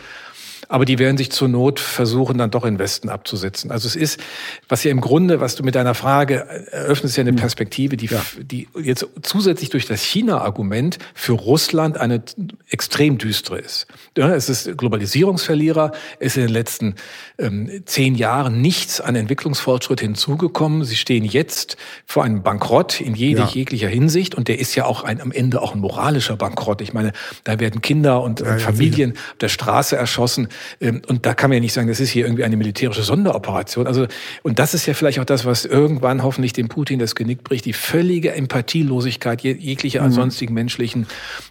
Aber 0.68 0.84
die 0.84 0.98
werden 0.98 1.16
sich 1.16 1.30
zur 1.30 1.48
Not 1.48 1.80
versuchen, 1.80 2.38
dann 2.38 2.50
doch 2.50 2.64
in 2.64 2.78
Westen 2.78 3.08
abzusetzen. 3.08 3.70
Also 3.70 3.88
es 3.88 3.96
ist, 3.96 4.20
was 4.68 4.84
ja 4.84 4.90
im 4.90 5.00
Grunde, 5.00 5.40
was 5.40 5.56
du 5.56 5.62
mit 5.62 5.74
deiner 5.74 5.94
Frage 5.94 6.46
eröffnest, 6.70 7.16
ja 7.16 7.22
eine 7.22 7.32
Perspektive, 7.32 7.96
die, 7.96 8.06
ja. 8.06 8.22
die 8.40 8.68
jetzt 8.80 9.06
zusätzlich 9.22 9.70
durch 9.70 9.86
das 9.86 10.02
China-Argument 10.02 10.98
für 11.14 11.32
Russland 11.32 11.96
eine 11.98 12.22
extrem 12.68 13.16
düstere 13.16 13.58
ist. 13.58 13.86
Ja, 14.16 14.34
es 14.34 14.48
ist 14.48 14.76
Globalisierungsverlierer, 14.76 15.92
es 16.18 16.28
ist 16.28 16.36
in 16.36 16.42
den 16.42 16.52
letzten 16.52 16.94
ähm, 17.38 17.82
zehn 17.86 18.14
Jahren 18.14 18.60
nichts 18.60 19.00
an 19.00 19.16
Entwicklungsfortschritt 19.16 20.00
hinzugekommen. 20.00 20.84
Sie 20.84 20.96
stehen 20.96 21.24
jetzt 21.24 21.76
vor 22.04 22.24
einem 22.24 22.42
Bankrott 22.42 23.00
in 23.00 23.14
jede, 23.14 23.40
ja. 23.40 23.48
jeglicher 23.48 23.88
Hinsicht 23.88 24.34
und 24.34 24.48
der 24.48 24.58
ist 24.58 24.74
ja 24.74 24.84
auch 24.84 25.02
ein, 25.02 25.20
am 25.20 25.32
Ende 25.32 25.62
auch 25.62 25.74
ein 25.74 25.80
moralischer 25.80 26.36
Bankrott. 26.36 26.82
Ich 26.82 26.92
meine, 26.92 27.12
da 27.44 27.58
werden 27.58 27.80
Kinder 27.80 28.22
und 28.22 28.40
ja, 28.40 28.58
Familien 28.58 29.12
auf 29.12 29.38
der 29.40 29.48
Straße 29.48 29.96
erschossen. 29.96 30.48
Ähm, 30.80 31.02
und 31.06 31.26
da 31.26 31.34
kann 31.34 31.50
man 31.50 31.56
ja 31.56 31.60
nicht 31.60 31.72
sagen, 31.72 31.88
das 31.88 32.00
ist 32.00 32.10
hier 32.10 32.24
irgendwie 32.24 32.44
eine 32.44 32.56
militärische 32.56 33.02
Sonderoperation. 33.02 33.86
Also, 33.86 34.06
und 34.42 34.58
das 34.58 34.74
ist 34.74 34.86
ja 34.86 34.94
vielleicht 34.94 35.20
auch 35.20 35.24
das, 35.24 35.44
was 35.44 35.64
irgendwann 35.64 36.22
hoffentlich 36.22 36.52
dem 36.52 36.68
Putin 36.68 36.98
das 36.98 37.14
Genick 37.14 37.44
bricht, 37.44 37.64
die 37.64 37.72
völlige 37.72 38.32
Empathielosigkeit 38.32 39.42
jeglicher 39.42 40.02
mhm. 40.02 40.12
sonstigen 40.12 40.54
menschlichen 40.54 41.06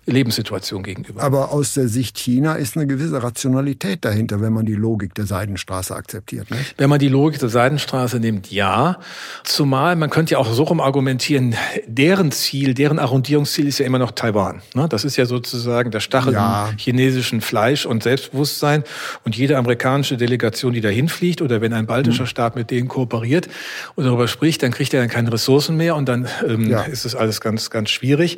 Lebenssituation 0.05 0.83
gegenüber. 0.83 1.21
Aber 1.23 1.51
aus 1.51 1.73
der 1.73 1.87
Sicht 1.87 2.17
China 2.17 2.53
ist 2.53 2.75
eine 2.75 2.87
gewisse 2.87 3.21
Rationalität 3.21 4.05
dahinter, 4.05 4.41
wenn 4.41 4.53
man 4.53 4.65
die 4.65 4.75
Logik 4.75 5.15
der 5.15 5.25
Seidenstraße 5.25 5.95
akzeptiert. 5.95 6.49
Nicht? 6.51 6.75
Wenn 6.77 6.89
man 6.89 6.99
die 6.99 7.09
Logik 7.09 7.39
der 7.39 7.49
Seidenstraße 7.49 8.19
nimmt, 8.19 8.51
ja. 8.51 8.99
Zumal, 9.43 9.95
man 9.95 10.09
könnte 10.09 10.33
ja 10.33 10.37
auch 10.39 10.51
so 10.51 10.63
rum 10.63 10.81
argumentieren, 10.81 11.55
deren 11.87 12.31
Ziel, 12.31 12.73
deren 12.73 12.99
Arrondierungsziel 12.99 13.67
ist 13.67 13.79
ja 13.79 13.85
immer 13.85 13.99
noch 13.99 14.11
Taiwan. 14.11 14.61
Ne? 14.73 14.87
Das 14.89 15.05
ist 15.05 15.17
ja 15.17 15.25
sozusagen 15.25 15.91
der 15.91 15.99
Stachel 15.99 16.33
ja. 16.33 16.69
im 16.69 16.77
chinesischen 16.77 17.41
Fleisch 17.41 17.85
und 17.85 18.03
Selbstbewusstsein. 18.03 18.83
Und 19.23 19.35
jede 19.35 19.57
amerikanische 19.57 20.17
Delegation, 20.17 20.73
die 20.73 20.81
dahin 20.81 21.09
fliegt 21.09 21.41
oder 21.41 21.61
wenn 21.61 21.73
ein 21.73 21.85
baltischer 21.85 22.23
mhm. 22.23 22.27
Staat 22.27 22.55
mit 22.55 22.71
denen 22.71 22.87
kooperiert 22.87 23.47
und 23.95 24.05
darüber 24.05 24.27
spricht, 24.27 24.63
dann 24.63 24.71
kriegt 24.71 24.93
er 24.93 25.01
dann 25.01 25.09
keine 25.09 25.31
Ressourcen 25.31 25.77
mehr 25.77 25.95
und 25.95 26.07
dann 26.07 26.27
ähm, 26.47 26.69
ja. 26.69 26.83
ist 26.83 27.05
es 27.05 27.15
alles 27.15 27.41
ganz, 27.41 27.69
ganz 27.69 27.89
schwierig. 27.89 28.37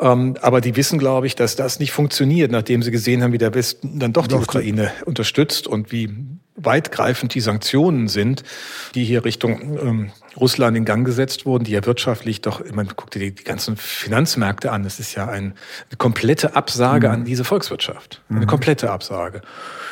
Ähm, 0.00 0.36
aber 0.40 0.60
die 0.60 0.76
wissen, 0.76 0.98
glaube 0.98 1.26
ich, 1.26 1.36
dass 1.36 1.56
das 1.56 1.78
nicht 1.78 1.92
funktioniert, 1.92 2.50
nachdem 2.50 2.82
sie 2.82 2.90
gesehen 2.90 3.22
haben, 3.22 3.32
wie 3.32 3.38
der 3.38 3.54
Westen 3.54 3.98
dann 3.98 4.12
doch 4.12 4.26
die 4.26 4.34
doch, 4.34 4.42
Ukraine 4.42 4.92
unterstützt 5.04 5.66
und 5.66 5.92
wie 5.92 6.10
weitgreifend 6.56 7.34
die 7.34 7.40
Sanktionen 7.40 8.08
sind, 8.08 8.42
die 8.94 9.04
hier 9.04 9.24
Richtung 9.24 9.78
ähm, 9.78 10.12
Russland 10.36 10.76
in 10.76 10.84
Gang 10.84 11.04
gesetzt 11.04 11.46
wurden, 11.46 11.64
die 11.64 11.72
ja 11.72 11.84
wirtschaftlich 11.84 12.40
doch, 12.40 12.62
man 12.72 12.88
guckt 12.88 13.14
dir 13.14 13.30
die, 13.30 13.44
ganzen 13.44 13.76
Finanzmärkte 13.76 14.72
an, 14.72 14.82
das 14.82 14.98
ist 14.98 15.14
ja 15.14 15.28
ein, 15.28 15.54
eine 15.90 15.96
komplette 15.98 16.56
Absage 16.56 17.08
mhm. 17.08 17.14
an 17.14 17.24
diese 17.24 17.44
Volkswirtschaft. 17.44 18.22
Eine 18.28 18.40
mhm. 18.40 18.46
komplette 18.46 18.90
Absage. 18.90 19.42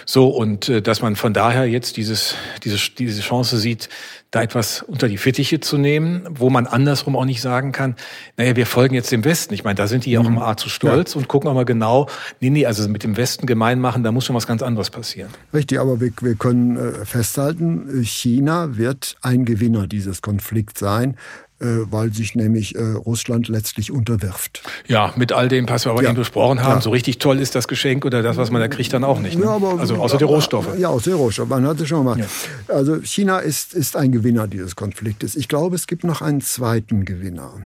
So, 0.07 0.29
und 0.29 0.69
äh, 0.69 0.83
dass 0.83 1.03
man 1.03 1.17
von 1.17 1.35
daher 1.35 1.67
jetzt 1.67 1.97
dieses, 1.97 2.35
diese, 2.65 2.79
diese 2.99 3.21
Chance 3.21 3.59
sieht, 3.59 3.89
da 4.31 4.43
etwas 4.43 4.83
unter 4.83 5.09
die 5.09 5.19
Fittiche 5.19 5.61
zu 5.61 5.77
nehmen, 5.77 6.23
wo 6.31 6.51
man 6.51 6.67
andersrum 6.67 7.17
auch 7.17 7.25
nicht 7.25 7.41
sagen 7.41 7.73
kann, 7.73 7.97
naja, 8.37 8.55
wir 8.55 8.67
folgen 8.67 8.95
jetzt 8.95 9.11
dem 9.11 9.25
Westen. 9.25 9.55
Ich 9.55 9.65
meine, 9.65 9.75
da 9.75 9.87
sind 9.87 10.05
die 10.05 10.13
ja 10.13 10.21
auch 10.21 10.29
mhm. 10.29 10.37
immer 10.37 10.57
zu 10.57 10.69
stolz 10.69 11.15
ja. 11.15 11.21
und 11.21 11.29
gucken 11.29 11.51
auch 11.51 11.55
mal 11.55 11.65
genau, 11.65 12.09
nee, 12.41 12.51
nee, 12.51 12.67
also 12.67 12.89
mit 12.89 13.03
dem 13.03 13.17
Westen 13.17 13.47
gemein 13.47 13.81
machen, 13.81 14.05
da 14.05 14.13
muss 14.13 14.27
schon 14.27 14.37
was 14.37 14.47
ganz 14.47 14.63
anderes 14.63 14.91
passieren. 14.91 15.31
Richtig, 15.53 15.81
aber 15.81 16.01
wir, 16.01 16.13
wir 16.21 16.35
können 16.37 16.77
äh, 16.77 17.05
festhalten, 17.05 18.03
China 18.05 18.77
wird 18.77 19.17
ein 19.23 19.45
Gewinner 19.45 19.87
dieses 19.87 20.23
Konflikts 20.23 20.79
sein 20.81 21.17
weil 21.65 22.13
sich 22.13 22.35
nämlich 22.35 22.75
äh, 22.75 22.81
Russland 22.81 23.49
letztlich 23.49 23.93
unterwirft. 23.93 24.63
Ja, 24.87 25.13
mit 25.17 25.33
all 25.33 25.49
dem, 25.49 25.69
was 25.69 25.85
wir 25.85 25.93
aber 25.93 26.03
ja. 26.03 26.11
eben 26.11 26.19
besprochen 26.19 26.63
haben, 26.63 26.77
ja. 26.77 26.81
so 26.81 26.91
richtig 26.91 27.19
toll 27.19 27.39
ist 27.39 27.55
das 27.55 27.69
Geschenk 27.69 28.05
oder 28.05 28.23
das, 28.23 28.37
was 28.37 28.51
man 28.51 28.61
da 28.61 28.69
kriegt, 28.69 28.93
dann 28.93 29.05
auch 29.05 29.21
nicht. 29.21 29.39
Ne? 29.39 29.45
Ja, 29.45 29.51
aber, 29.51 29.79
also 29.79 29.97
außer 29.97 30.19
die 30.19 30.25
Rohstoffe. 30.25 30.79
Ja, 30.79 30.89
außer 30.89 31.11
die 31.11 31.17
Rohstoffe. 31.17 31.49
Man 31.49 31.67
hatte 31.67 31.87
schon 31.87 32.05
mal. 32.05 32.19
Ja. 32.19 32.27
Also 32.69 33.03
China 33.03 33.39
ist, 33.39 33.75
ist 33.75 33.97
ein 33.97 34.13
Gewinner 34.13 34.49
dieses 34.49 34.77
Konfliktes. 34.77 35.37
Ich 35.37 35.49
glaube, 35.49 35.77
es 35.77 35.87
gibt 35.87 36.05
noch 36.05 36.23
einen 36.23 36.41
zweiten 36.41 37.05
Gewinner. 37.05 37.63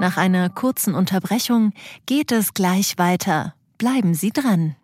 Nach 0.00 0.16
einer 0.16 0.50
kurzen 0.50 0.94
Unterbrechung 0.94 1.72
geht 2.04 2.30
es 2.30 2.54
gleich 2.54 2.98
weiter. 2.98 3.54
Bleiben 3.78 4.14
Sie 4.14 4.30
dran. 4.30 4.76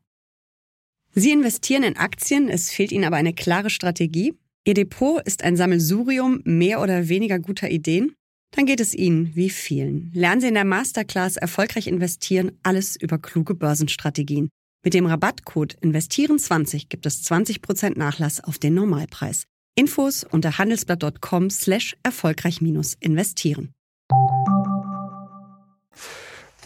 Sie 1.14 1.30
investieren 1.30 1.82
in 1.82 1.96
Aktien, 1.98 2.48
es 2.48 2.70
fehlt 2.70 2.90
Ihnen 2.90 3.04
aber 3.04 3.16
eine 3.16 3.34
klare 3.34 3.68
Strategie. 3.68 4.34
Ihr 4.64 4.74
Depot 4.74 5.20
ist 5.26 5.42
ein 5.42 5.56
Sammelsurium 5.56 6.40
mehr 6.44 6.80
oder 6.80 7.08
weniger 7.08 7.40
guter 7.40 7.68
Ideen? 7.68 8.14
Dann 8.52 8.64
geht 8.64 8.78
es 8.78 8.94
Ihnen 8.94 9.34
wie 9.34 9.50
vielen. 9.50 10.12
Lernen 10.14 10.40
Sie 10.40 10.46
in 10.46 10.54
der 10.54 10.64
Masterclass 10.64 11.36
Erfolgreich 11.36 11.88
investieren 11.88 12.52
alles 12.62 12.94
über 12.94 13.18
kluge 13.18 13.56
Börsenstrategien. 13.56 14.50
Mit 14.84 14.94
dem 14.94 15.06
Rabattcode 15.06 15.76
Investieren20 15.82 16.86
gibt 16.88 17.06
es 17.06 17.24
20% 17.24 17.98
Nachlass 17.98 18.42
auf 18.44 18.58
den 18.58 18.74
Normalpreis. 18.74 19.46
Infos 19.74 20.22
unter 20.22 20.58
handelsblatt.com 20.58 21.50
slash 21.50 21.96
erfolgreich-investieren. 22.04 23.72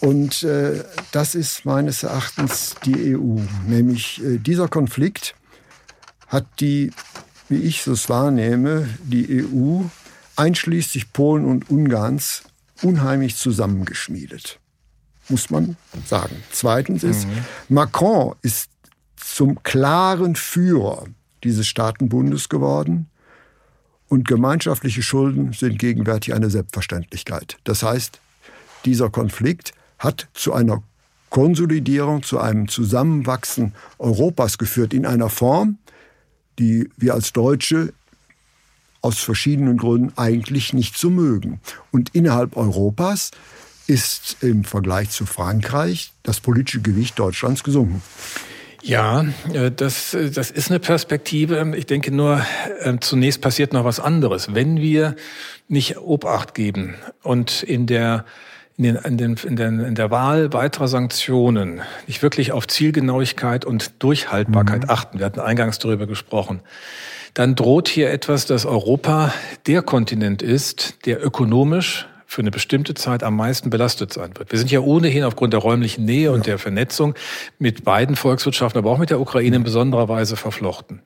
Und 0.00 0.42
äh, 0.42 0.84
das 1.12 1.34
ist 1.34 1.64
meines 1.64 2.02
Erachtens 2.02 2.74
die 2.84 3.16
EU. 3.16 3.38
Nämlich 3.66 4.22
äh, 4.22 4.36
dieser 4.36 4.68
Konflikt 4.68 5.34
hat 6.28 6.46
die 6.60 6.90
wie 7.48 7.58
ich 7.58 7.86
es 7.86 8.08
wahrnehme, 8.08 8.88
die 9.02 9.44
EU 9.44 9.82
einschließlich 10.36 11.12
Polen 11.12 11.44
und 11.44 11.70
Ungarns 11.70 12.42
unheimlich 12.82 13.36
zusammengeschmiedet. 13.36 14.60
Muss 15.28 15.50
man 15.50 15.76
sagen. 16.06 16.36
Zweitens 16.52 17.02
ist, 17.02 17.26
mhm. 17.26 17.44
Macron 17.68 18.34
ist 18.42 18.68
zum 19.16 19.62
klaren 19.62 20.36
Führer 20.36 21.06
dieses 21.42 21.66
Staatenbundes 21.66 22.48
geworden. 22.48 23.08
Und 24.08 24.28
gemeinschaftliche 24.28 25.02
Schulden 25.02 25.52
sind 25.52 25.78
gegenwärtig 25.80 26.32
eine 26.32 26.48
Selbstverständlichkeit. 26.48 27.56
Das 27.64 27.82
heißt, 27.82 28.20
dieser 28.84 29.10
Konflikt 29.10 29.72
hat 29.98 30.28
zu 30.32 30.52
einer 30.52 30.82
Konsolidierung, 31.30 32.22
zu 32.22 32.38
einem 32.38 32.68
Zusammenwachsen 32.68 33.74
Europas 33.98 34.58
geführt 34.58 34.94
in 34.94 35.06
einer 35.06 35.28
Form, 35.28 35.78
die 36.58 36.88
wir 36.96 37.14
als 37.14 37.32
Deutsche 37.32 37.92
aus 39.02 39.18
verschiedenen 39.18 39.76
Gründen 39.76 40.12
eigentlich 40.16 40.72
nicht 40.72 40.98
so 40.98 41.10
mögen. 41.10 41.60
Und 41.92 42.14
innerhalb 42.14 42.56
Europas 42.56 43.30
ist 43.86 44.38
im 44.40 44.64
Vergleich 44.64 45.10
zu 45.10 45.26
Frankreich 45.26 46.12
das 46.22 46.40
politische 46.40 46.80
Gewicht 46.80 47.18
Deutschlands 47.18 47.62
gesunken. 47.62 48.02
Ja, 48.82 49.24
äh, 49.52 49.70
das, 49.70 50.14
äh, 50.14 50.30
das 50.30 50.50
ist 50.50 50.70
eine 50.70 50.80
Perspektive. 50.80 51.72
Ich 51.76 51.86
denke 51.86 52.12
nur, 52.12 52.44
äh, 52.80 52.96
zunächst 53.00 53.40
passiert 53.40 53.72
noch 53.72 53.84
was 53.84 54.00
anderes. 54.00 54.54
Wenn 54.54 54.78
wir 54.78 55.16
nicht 55.68 55.98
Obacht 55.98 56.54
geben 56.54 56.94
und 57.22 57.62
in 57.62 57.86
der 57.86 58.24
in, 58.78 58.84
den, 58.84 58.96
in, 58.96 59.16
den, 59.16 59.36
in, 59.44 59.56
den, 59.56 59.80
in 59.80 59.94
der 59.94 60.10
Wahl 60.10 60.52
weiterer 60.52 60.88
Sanktionen 60.88 61.80
nicht 62.06 62.22
wirklich 62.22 62.52
auf 62.52 62.66
Zielgenauigkeit 62.68 63.64
und 63.64 64.02
Durchhaltbarkeit 64.02 64.84
mhm. 64.84 64.90
achten, 64.90 65.18
wir 65.18 65.26
hatten 65.26 65.40
eingangs 65.40 65.78
darüber 65.78 66.06
gesprochen, 66.06 66.60
dann 67.34 67.54
droht 67.54 67.88
hier 67.88 68.10
etwas, 68.10 68.46
dass 68.46 68.64
Europa 68.66 69.32
der 69.66 69.82
Kontinent 69.82 70.42
ist, 70.42 71.06
der 71.06 71.24
ökonomisch 71.24 72.06
für 72.26 72.42
eine 72.42 72.50
bestimmte 72.50 72.94
Zeit 72.94 73.22
am 73.22 73.36
meisten 73.36 73.70
belastet 73.70 74.12
sein 74.12 74.32
wird. 74.36 74.50
Wir 74.50 74.58
sind 74.58 74.70
ja 74.70 74.80
ohnehin 74.80 75.22
aufgrund 75.22 75.52
der 75.52 75.60
räumlichen 75.60 76.04
Nähe 76.04 76.32
und 76.32 76.46
der 76.46 76.58
Vernetzung 76.58 77.14
mit 77.58 77.84
beiden 77.84 78.16
Volkswirtschaften, 78.16 78.78
aber 78.78 78.90
auch 78.90 78.98
mit 78.98 79.10
der 79.10 79.20
Ukraine 79.20 79.56
in 79.56 79.64
besonderer 79.64 80.08
Weise 80.08 80.36
verflochten. 80.36 81.00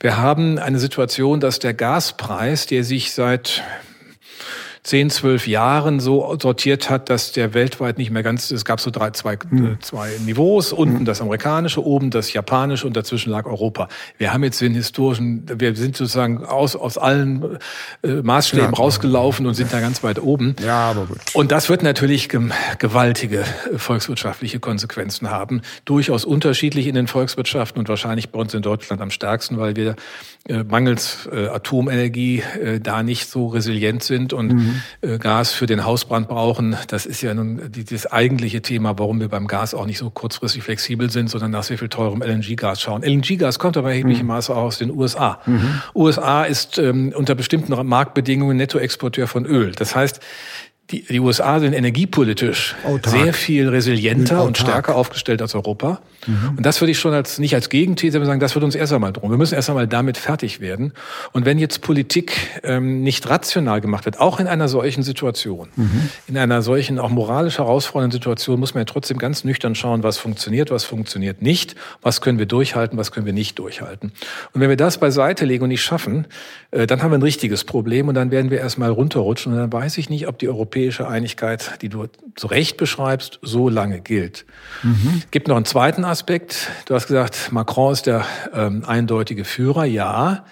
Wir 0.00 0.16
haben 0.16 0.58
eine 0.58 0.78
Situation, 0.78 1.40
dass 1.40 1.60
der 1.60 1.72
Gaspreis, 1.72 2.66
der 2.66 2.82
sich 2.82 3.12
seit 3.12 3.62
zehn, 4.86 5.10
zwölf 5.10 5.48
Jahren 5.48 5.98
so 5.98 6.36
sortiert 6.40 6.88
hat, 6.88 7.10
dass 7.10 7.32
der 7.32 7.54
weltweit 7.54 7.98
nicht 7.98 8.12
mehr 8.12 8.22
ganz, 8.22 8.52
es 8.52 8.64
gab 8.64 8.80
so 8.80 8.90
drei, 8.92 9.10
zwei, 9.10 9.36
mhm. 9.50 9.78
zwei 9.80 10.12
Niveaus, 10.24 10.72
unten 10.72 11.04
das 11.04 11.20
amerikanische, 11.20 11.84
oben 11.84 12.10
das 12.10 12.32
japanische 12.32 12.86
und 12.86 12.96
dazwischen 12.96 13.30
lag 13.30 13.46
Europa. 13.46 13.88
Wir 14.16 14.32
haben 14.32 14.44
jetzt 14.44 14.60
den 14.60 14.74
historischen, 14.74 15.44
wir 15.52 15.74
sind 15.74 15.96
sozusagen 15.96 16.44
aus, 16.44 16.76
aus 16.76 16.98
allen 16.98 17.58
äh, 18.04 18.22
Maßstäben 18.22 18.66
ja, 18.66 18.70
rausgelaufen 18.70 19.46
und 19.46 19.54
sind 19.54 19.72
da 19.72 19.80
ganz 19.80 20.04
weit 20.04 20.22
oben. 20.22 20.54
Ja, 20.64 20.90
aber 20.90 21.06
gut. 21.06 21.18
Und 21.34 21.50
das 21.50 21.68
wird 21.68 21.82
natürlich 21.82 22.28
gewaltige 22.28 23.40
äh, 23.40 23.78
volkswirtschaftliche 23.78 24.60
Konsequenzen 24.60 25.30
haben. 25.30 25.62
Durchaus 25.84 26.24
unterschiedlich 26.24 26.86
in 26.86 26.94
den 26.94 27.08
Volkswirtschaften 27.08 27.80
und 27.80 27.88
wahrscheinlich 27.88 28.30
bei 28.30 28.38
uns 28.38 28.54
in 28.54 28.62
Deutschland 28.62 29.02
am 29.02 29.10
stärksten, 29.10 29.58
weil 29.58 29.74
wir 29.74 29.96
äh, 30.48 30.62
mangels 30.62 31.28
äh, 31.32 31.48
Atomenergie 31.48 32.44
äh, 32.62 32.78
da 32.78 33.02
nicht 33.02 33.28
so 33.28 33.48
resilient 33.48 34.04
sind 34.04 34.32
und 34.32 34.52
mhm. 34.52 34.75
Äh, 35.00 35.18
Gas 35.18 35.52
für 35.52 35.66
den 35.66 35.84
Hausbrand 35.84 36.28
brauchen. 36.28 36.76
Das 36.88 37.06
ist 37.06 37.22
ja 37.22 37.34
nun 37.34 37.70
die, 37.70 37.84
das 37.84 38.06
eigentliche 38.06 38.62
Thema, 38.62 38.98
warum 38.98 39.20
wir 39.20 39.28
beim 39.28 39.46
Gas 39.46 39.74
auch 39.74 39.86
nicht 39.86 39.98
so 39.98 40.10
kurzfristig 40.10 40.62
flexibel 40.62 41.10
sind, 41.10 41.28
sondern 41.30 41.50
nach 41.50 41.62
sehr 41.62 41.78
viel 41.78 41.88
teurem 41.88 42.22
LNG-Gas 42.22 42.80
schauen. 42.80 43.02
LNG-Gas 43.02 43.58
kommt 43.58 43.76
aber 43.76 43.90
erheblichem 43.90 44.26
mhm. 44.26 44.32
Maße 44.32 44.54
auch 44.54 44.62
aus 44.62 44.78
den 44.78 44.90
USA. 44.90 45.40
Mhm. 45.46 45.82
USA 45.94 46.44
ist 46.44 46.78
ähm, 46.78 47.12
unter 47.14 47.34
bestimmten 47.34 47.74
Marktbedingungen 47.86 48.56
Nettoexporteur 48.56 49.26
von 49.26 49.46
Öl. 49.46 49.72
Das 49.72 49.94
heißt, 49.94 50.20
die, 50.90 51.02
die 51.02 51.18
USA 51.18 51.58
sind 51.58 51.72
energiepolitisch 51.72 52.76
Autark. 52.84 53.08
sehr 53.08 53.34
viel 53.34 53.68
resilienter 53.68 54.36
Autark. 54.36 54.46
und 54.46 54.58
stärker 54.58 54.94
aufgestellt 54.94 55.42
als 55.42 55.54
Europa. 55.56 56.00
Mhm. 56.26 56.54
Und 56.58 56.66
das 56.66 56.80
würde 56.80 56.92
ich 56.92 56.98
schon 56.98 57.12
als, 57.12 57.38
nicht 57.38 57.54
als 57.54 57.70
Gegenthese 57.70 58.24
sagen, 58.24 58.38
das 58.38 58.54
wird 58.54 58.64
uns 58.64 58.76
erst 58.76 58.92
einmal 58.92 59.12
drum. 59.12 59.30
Wir 59.30 59.36
müssen 59.36 59.54
erst 59.54 59.68
einmal 59.68 59.88
damit 59.88 60.16
fertig 60.16 60.60
werden. 60.60 60.92
Und 61.32 61.44
wenn 61.44 61.58
jetzt 61.58 61.80
Politik 61.80 62.36
ähm, 62.62 63.02
nicht 63.02 63.28
rational 63.28 63.80
gemacht 63.80 64.04
wird, 64.04 64.20
auch 64.20 64.38
in 64.38 64.46
einer 64.46 64.68
solchen 64.68 65.02
Situation, 65.02 65.68
mhm. 65.74 66.08
in 66.28 66.38
einer 66.38 66.62
solchen 66.62 67.00
auch 67.00 67.10
moralisch 67.10 67.58
herausfordernden 67.58 68.16
Situation, 68.16 68.60
muss 68.60 68.74
man 68.74 68.82
ja 68.82 68.84
trotzdem 68.84 69.18
ganz 69.18 69.42
nüchtern 69.42 69.74
schauen, 69.74 70.04
was 70.04 70.18
funktioniert, 70.18 70.70
was 70.70 70.84
funktioniert 70.84 71.42
nicht, 71.42 71.74
was 72.00 72.20
können 72.20 72.38
wir 72.38 72.46
durchhalten, 72.46 72.96
was 72.96 73.10
können 73.10 73.26
wir 73.26 73.32
nicht 73.32 73.58
durchhalten. 73.58 74.12
Und 74.52 74.60
wenn 74.60 74.68
wir 74.68 74.76
das 74.76 74.98
beiseite 74.98 75.44
legen 75.44 75.64
und 75.64 75.70
nicht 75.70 75.82
schaffen, 75.82 76.26
äh, 76.70 76.86
dann 76.86 77.02
haben 77.02 77.10
wir 77.10 77.18
ein 77.18 77.22
richtiges 77.22 77.64
Problem 77.64 78.06
und 78.06 78.14
dann 78.14 78.30
werden 78.30 78.52
wir 78.52 78.58
erstmal 78.58 78.90
runterrutschen 78.90 79.52
und 79.52 79.58
dann 79.58 79.72
weiß 79.72 79.98
ich 79.98 80.10
nicht, 80.10 80.28
ob 80.28 80.38
die 80.38 80.46
europäische 80.76 81.08
Einigkeit, 81.08 81.78
die 81.80 81.88
du 81.88 82.06
zu 82.34 82.46
Recht 82.48 82.76
beschreibst, 82.76 83.38
so 83.42 83.68
lange 83.68 84.00
gilt. 84.00 84.44
Mhm. 84.82 85.22
Gibt 85.30 85.48
noch 85.48 85.56
einen 85.56 85.64
zweiten 85.64 86.04
Aspekt. 86.04 86.68
Du 86.84 86.94
hast 86.94 87.06
gesagt, 87.06 87.50
Macron 87.50 87.92
ist 87.92 88.06
der 88.06 88.24
ähm, 88.52 88.84
eindeutige 88.86 89.44
Führer, 89.44 89.84
ja. 89.86 90.44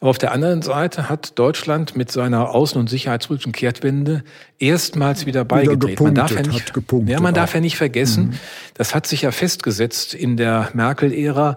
Aber 0.00 0.10
auf 0.10 0.18
der 0.18 0.32
anderen 0.32 0.62
Seite 0.62 1.08
hat 1.08 1.38
Deutschland 1.38 1.96
mit 1.96 2.10
seiner 2.10 2.54
außen- 2.54 2.78
und 2.78 2.88
sicherheitspolitischen 2.88 3.52
Kehrtwende 3.52 4.22
erstmals 4.58 5.24
wieder 5.26 5.44
beigetreten. 5.44 6.04
Man 6.04 6.14
darf 6.14 6.30
ja 6.30 6.42
nicht, 6.42 6.72
ja, 7.06 7.20
man 7.20 7.34
darf 7.34 7.54
ja 7.54 7.60
nicht 7.60 7.76
vergessen, 7.76 8.28
mhm. 8.28 8.38
das 8.74 8.94
hat 8.94 9.06
sich 9.06 9.22
ja 9.22 9.30
festgesetzt 9.30 10.14
in 10.14 10.36
der 10.36 10.70
Merkel-Ära, 10.74 11.56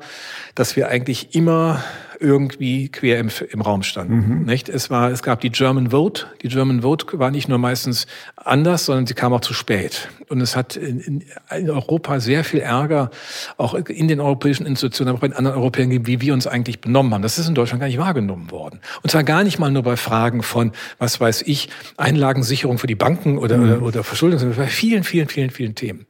dass 0.56 0.76
wir 0.76 0.88
eigentlich 0.90 1.36
immer 1.36 1.84
irgendwie 2.24 2.90
quer 2.90 3.20
im, 3.20 3.30
im 3.52 3.62
Raum 3.62 3.84
standen. 3.84 4.40
Mhm. 4.40 4.46
Nicht? 4.46 4.70
Es, 4.70 4.90
war, 4.90 5.12
es 5.12 5.22
gab 5.22 5.42
die 5.42 5.52
German 5.52 5.92
Vote. 5.92 6.26
Die 6.42 6.48
German 6.48 6.82
Vote 6.82 7.20
war 7.20 7.30
nicht 7.30 7.50
nur 7.50 7.58
meistens 7.58 8.08
anders, 8.38 8.86
sondern 8.86 9.06
sie 9.06 9.14
kam 9.14 9.34
auch 9.34 9.42
zu 9.42 9.54
spät. 9.54 10.08
Und 10.30 10.42
es 10.42 10.56
hat 10.56 10.78
in, 10.78 11.24
in, 11.52 11.70
Europa 11.70 12.20
sehr 12.20 12.44
viel 12.44 12.62
Ärger, 12.62 13.12
auch 13.58 13.74
in 13.74 14.08
den 14.08 14.20
europäischen 14.22 14.66
Institutionen, 14.66 15.10
aber 15.10 15.20
auch 15.20 15.24
in 15.24 15.34
anderen 15.34 15.58
Europäern 15.58 15.90
gegeben, 15.90 16.08
wie 16.08 16.22
wir 16.22 16.34
uns 16.34 16.48
eigentlich 16.48 16.80
benommen 16.80 17.14
haben. 17.14 17.22
Das 17.22 17.38
ist 17.38 17.48
in 17.48 17.56
Deutschland 17.56 17.82
gar 17.82 17.88
nicht 17.88 18.00
wahrgenommen 18.00 18.50
worden. 18.50 18.80
Und 19.02 19.12
zwar 19.12 19.24
gar 19.24 19.44
nicht 19.44 19.60
mal 19.60 19.70
nur 19.70 19.84
bei 19.84 19.98
Fragen 19.98 20.42
von, 20.42 20.72
was 20.98 21.20
weiß 21.20 21.44
ich, 21.44 21.70
Einlagensicherung 21.98 22.78
für 22.78 22.88
die 22.88 22.96
Banken 22.96 23.38
oder, 23.38 23.58
mhm. 23.58 23.64
oder, 23.64 23.82
oder 23.82 24.04
Verschuldung, 24.04 24.40
sondern 24.40 24.58
bei 24.58 24.68
vielen, 24.68 25.04
vielen, 25.04 25.28
vielen, 25.28 25.50
vielen 25.50 25.76
Themen. 25.76 26.06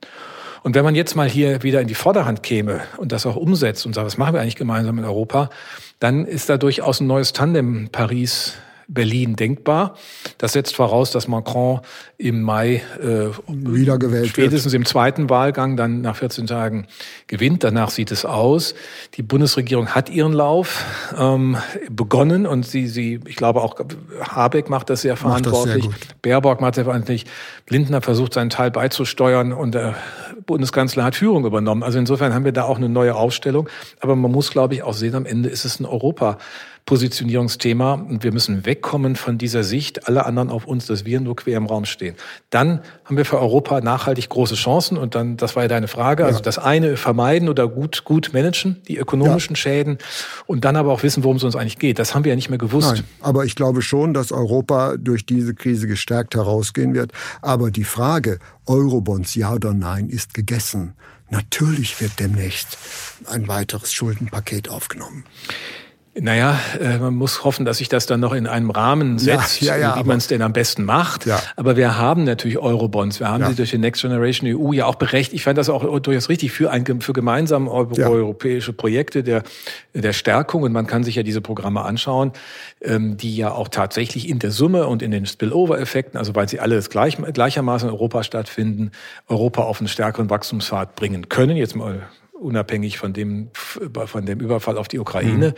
Und 0.63 0.75
wenn 0.75 0.85
man 0.85 0.95
jetzt 0.95 1.15
mal 1.15 1.29
hier 1.29 1.61
wieder 1.61 1.81
in 1.81 1.87
die 1.87 1.93
Vorderhand 1.93 2.41
käme 2.41 2.81
und 2.97 3.11
das 3.11 3.25
auch 3.25 3.35
umsetzt 3.35 3.85
und 3.85 3.93
sagt, 3.93 4.07
was 4.07 4.17
machen 4.17 4.33
wir 4.33 4.41
eigentlich 4.41 4.55
gemeinsam 4.55 4.97
in 4.97 5.03
Europa, 5.03 5.49
dann 5.99 6.25
ist 6.25 6.49
da 6.49 6.57
durchaus 6.57 7.01
ein 7.01 7.07
neues 7.07 7.33
Tandem 7.33 7.89
Paris 7.91 8.55
Berlin 8.87 9.35
denkbar. 9.35 9.95
Das 10.37 10.53
setzt 10.53 10.75
voraus, 10.75 11.11
dass 11.11 11.27
Macron 11.27 11.81
im 12.17 12.41
Mai 12.41 12.81
äh, 13.01 13.27
wiedergewählt 13.47 14.29
spätestens 14.29 14.73
wird. 14.73 14.81
im 14.81 14.85
zweiten 14.85 15.29
Wahlgang 15.29 15.77
dann 15.77 16.01
nach 16.01 16.15
14 16.15 16.47
Tagen 16.47 16.87
gewinnt. 17.27 17.63
Danach 17.63 17.89
sieht 17.89 18.11
es 18.11 18.25
aus. 18.25 18.75
Die 19.15 19.23
Bundesregierung 19.23 19.89
hat 19.89 20.09
ihren 20.09 20.33
Lauf 20.33 20.85
ähm, 21.17 21.57
begonnen 21.89 22.45
und 22.45 22.65
sie, 22.65 22.87
sie, 22.87 23.19
ich 23.25 23.35
glaube 23.35 23.61
auch 23.61 23.75
Habeck 24.21 24.69
macht 24.69 24.89
das 24.89 25.01
sehr 25.01 25.17
verantwortlich. 25.17 25.85
Macht 25.85 26.01
das 26.01 26.07
sehr 26.07 26.15
Baerbock 26.21 26.61
macht 26.61 26.75
sehr 26.75 26.85
verantwortlich. 26.85 27.25
Lindner 27.69 28.01
versucht 28.01 28.33
seinen 28.33 28.49
Teil 28.49 28.71
beizusteuern 28.71 29.53
und 29.53 29.75
äh, 29.75 29.93
Bundeskanzler 30.45 31.03
hat 31.03 31.15
Führung 31.15 31.45
übernommen. 31.45 31.83
Also 31.83 31.99
insofern 31.99 32.33
haben 32.33 32.45
wir 32.45 32.51
da 32.51 32.63
auch 32.63 32.77
eine 32.77 32.89
neue 32.89 33.15
Aufstellung. 33.15 33.69
Aber 33.99 34.15
man 34.15 34.31
muss, 34.31 34.51
glaube 34.51 34.75
ich, 34.75 34.83
auch 34.83 34.93
sehen, 34.93 35.15
am 35.15 35.25
Ende 35.25 35.49
ist 35.49 35.65
es 35.65 35.79
ein 35.79 35.85
Europa. 35.85 36.37
Positionierungsthema 36.85 37.93
und 37.93 38.23
wir 38.23 38.33
müssen 38.33 38.65
wegkommen 38.65 39.15
von 39.15 39.37
dieser 39.37 39.63
Sicht, 39.63 40.07
alle 40.07 40.25
anderen 40.25 40.49
auf 40.49 40.65
uns, 40.65 40.85
dass 40.85 41.05
wir 41.05 41.21
nur 41.21 41.35
quer 41.37 41.57
im 41.57 41.65
Raum 41.65 41.85
stehen. 41.85 42.15
Dann 42.49 42.81
haben 43.05 43.15
wir 43.15 43.23
für 43.23 43.39
Europa 43.39 43.79
nachhaltig 43.79 44.27
große 44.27 44.55
Chancen 44.55 44.97
und 44.97 45.15
dann, 45.15 45.37
das 45.37 45.55
war 45.55 45.63
ja 45.63 45.69
deine 45.69 45.87
Frage, 45.87 46.25
also 46.25 46.41
das 46.41 46.59
eine 46.59 46.97
vermeiden 46.97 47.47
oder 47.47 47.69
gut, 47.69 48.03
gut 48.03 48.31
managen, 48.33 48.81
die 48.87 48.97
ökonomischen 48.97 49.55
ja. 49.55 49.61
Schäden 49.61 49.97
und 50.45 50.65
dann 50.65 50.75
aber 50.75 50.91
auch 50.91 51.03
wissen, 51.03 51.23
worum 51.23 51.37
es 51.37 51.43
uns 51.43 51.55
eigentlich 51.55 51.79
geht. 51.79 51.99
Das 51.99 52.13
haben 52.13 52.25
wir 52.25 52.31
ja 52.31 52.35
nicht 52.35 52.49
mehr 52.49 52.59
gewusst. 52.59 52.95
Nein, 52.95 53.03
aber 53.21 53.45
ich 53.45 53.55
glaube 53.55 53.81
schon, 53.81 54.13
dass 54.13 54.33
Europa 54.33 54.97
durch 54.97 55.25
diese 55.25 55.55
Krise 55.55 55.87
gestärkt 55.87 56.35
herausgehen 56.35 56.93
wird. 56.93 57.13
Aber 57.41 57.71
die 57.71 57.85
Frage, 57.85 58.39
Eurobonds 58.65 59.35
ja 59.35 59.53
oder 59.53 59.73
nein, 59.73 60.09
ist 60.09 60.33
gegessen. 60.33 60.95
Natürlich 61.29 61.99
wird 62.01 62.19
demnächst 62.19 62.77
ein 63.25 63.47
weiteres 63.47 63.93
Schuldenpaket 63.93 64.69
aufgenommen. 64.69 65.23
Naja, 66.15 66.59
äh, 66.79 66.99
man 66.99 67.15
muss 67.15 67.43
hoffen, 67.43 67.65
dass 67.65 67.79
sich 67.79 67.89
das 67.89 68.05
dann 68.05 68.19
noch 68.19 68.33
in 68.33 68.45
einem 68.45 68.69
Rahmen 68.69 69.17
setzt, 69.17 69.61
ja, 69.61 69.75
ja, 69.75 69.95
ja, 69.95 69.99
wie 69.99 70.07
man 70.07 70.17
es 70.17 70.27
denn 70.27 70.43
am 70.43 70.53
besten 70.53 70.85
macht. 70.85 71.25
Ja. 71.25 71.41
Aber 71.55 71.75
wir 71.75 71.97
haben 71.97 72.23
natürlich 72.23 72.59
Eurobonds. 72.59 73.19
Wir 73.19 73.29
haben 73.29 73.43
sie 73.47 73.55
durch 73.55 73.71
die 73.71 73.79
Next 73.79 74.03
Generation 74.03 74.47
EU 74.47 74.73
ja 74.73 74.85
auch 74.85 74.95
berechtigt. 74.95 75.33
Ich 75.33 75.43
fand 75.43 75.57
das 75.57 75.69
auch 75.69 75.99
durchaus 75.99 76.29
richtig 76.29 76.51
für, 76.51 76.69
ein, 76.69 76.85
für 77.01 77.13
gemeinsame 77.13 77.71
europäische 77.71 78.73
Projekte 78.73 79.23
der, 79.23 79.41
der 79.95 80.13
Stärkung. 80.13 80.61
Und 80.61 80.71
man 80.71 80.85
kann 80.85 81.03
sich 81.03 81.15
ja 81.15 81.23
diese 81.23 81.41
Programme 81.41 81.81
anschauen, 81.81 82.31
ähm, 82.81 83.17
die 83.17 83.35
ja 83.35 83.51
auch 83.51 83.67
tatsächlich 83.67 84.29
in 84.29 84.37
der 84.37 84.51
Summe 84.51 84.85
und 84.85 85.01
in 85.01 85.09
den 85.09 85.25
Spillover-Effekten, 85.25 86.19
also 86.19 86.35
weil 86.35 86.47
sie 86.47 86.59
alle 86.59 86.79
gleich, 86.81 87.17
gleichermaßen 87.17 87.89
in 87.89 87.93
Europa 87.93 88.21
stattfinden, 88.21 88.91
Europa 89.27 89.63
auf 89.63 89.79
einen 89.79 89.87
stärkeren 89.87 90.29
Wachstumspfad 90.29 90.95
bringen 90.95 91.27
können. 91.27 91.57
Jetzt 91.57 91.75
mal 91.75 92.03
unabhängig 92.43 92.97
von 92.97 93.13
dem, 93.13 93.49
von 93.53 94.25
dem 94.25 94.39
Überfall 94.39 94.77
auf 94.77 94.87
die 94.87 94.99
Ukraine. 94.99 95.49
Mhm. 95.49 95.53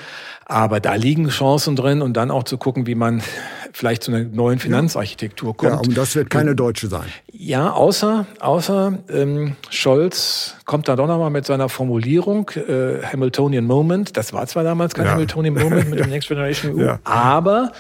Aber 0.46 0.80
da 0.80 0.96
liegen 0.96 1.28
Chancen 1.30 1.76
drin 1.76 2.02
und 2.02 2.14
dann 2.14 2.32
auch 2.32 2.44
zu 2.44 2.58
gucken, 2.58 2.88
wie 2.88 2.96
man 2.96 3.22
vielleicht 3.74 4.04
zu 4.04 4.12
einer 4.12 4.24
neuen 4.24 4.60
Finanzarchitektur 4.60 5.58
kommt. 5.58 5.72
Ja, 5.72 5.80
und 5.80 5.98
das 5.98 6.16
wird 6.16 6.30
keine 6.30 6.56
deutsche 6.56 6.88
sein. 6.88 7.06
Ja, 7.32 7.72
außer, 7.72 8.26
außer 8.40 9.00
ähm, 9.10 9.56
Scholz 9.70 10.56
kommt 10.66 10.88
da 10.88 10.96
doch 10.96 11.08
nochmal 11.08 11.32
mit 11.32 11.46
seiner 11.46 11.68
Formulierung, 11.68 12.50
äh, 12.52 13.04
Hamiltonian 13.04 13.66
Moment. 13.66 14.16
Das 14.16 14.32
war 14.32 14.48
zwar 14.48 14.64
damals 14.64 14.94
kein 14.94 15.06
ja. 15.06 15.12
Hamiltonian 15.12 15.56
Moment 15.56 15.90
mit 15.90 16.00
dem 16.00 16.10
Next 16.10 16.28
Generation 16.28 16.76
EU, 16.76 16.86
ja. 16.86 17.00
aber 17.04 17.72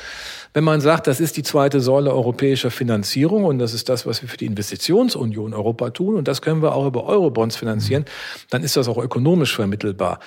wenn 0.56 0.63
man 0.63 0.80
sagt, 0.80 1.08
das 1.08 1.20
ist 1.20 1.36
die 1.36 1.44
zweite 1.44 1.82
Säule 1.82 2.13
europäischer 2.13 2.72
Finanzierung 2.72 3.44
und 3.44 3.60
das 3.60 3.74
ist 3.74 3.89
das, 3.89 4.06
was 4.06 4.22
wir 4.22 4.30
für 4.30 4.38
die 4.38 4.46
Investitionsunion 4.46 5.54
Europa 5.54 5.89
tun 5.89 6.15
und 6.15 6.30
das 6.30 6.41
können 6.41 6.62
wir 6.62 6.74
auch 6.74 6.88
über 6.88 7.04
Eurobonds 7.04 7.58
finanzieren, 7.58 8.06
dann 8.52 8.63
ist 8.63 8.78
das 8.78 8.88
auch 8.88 8.98
ökonomisch 8.98 9.54
vermittelbar. 9.54 10.20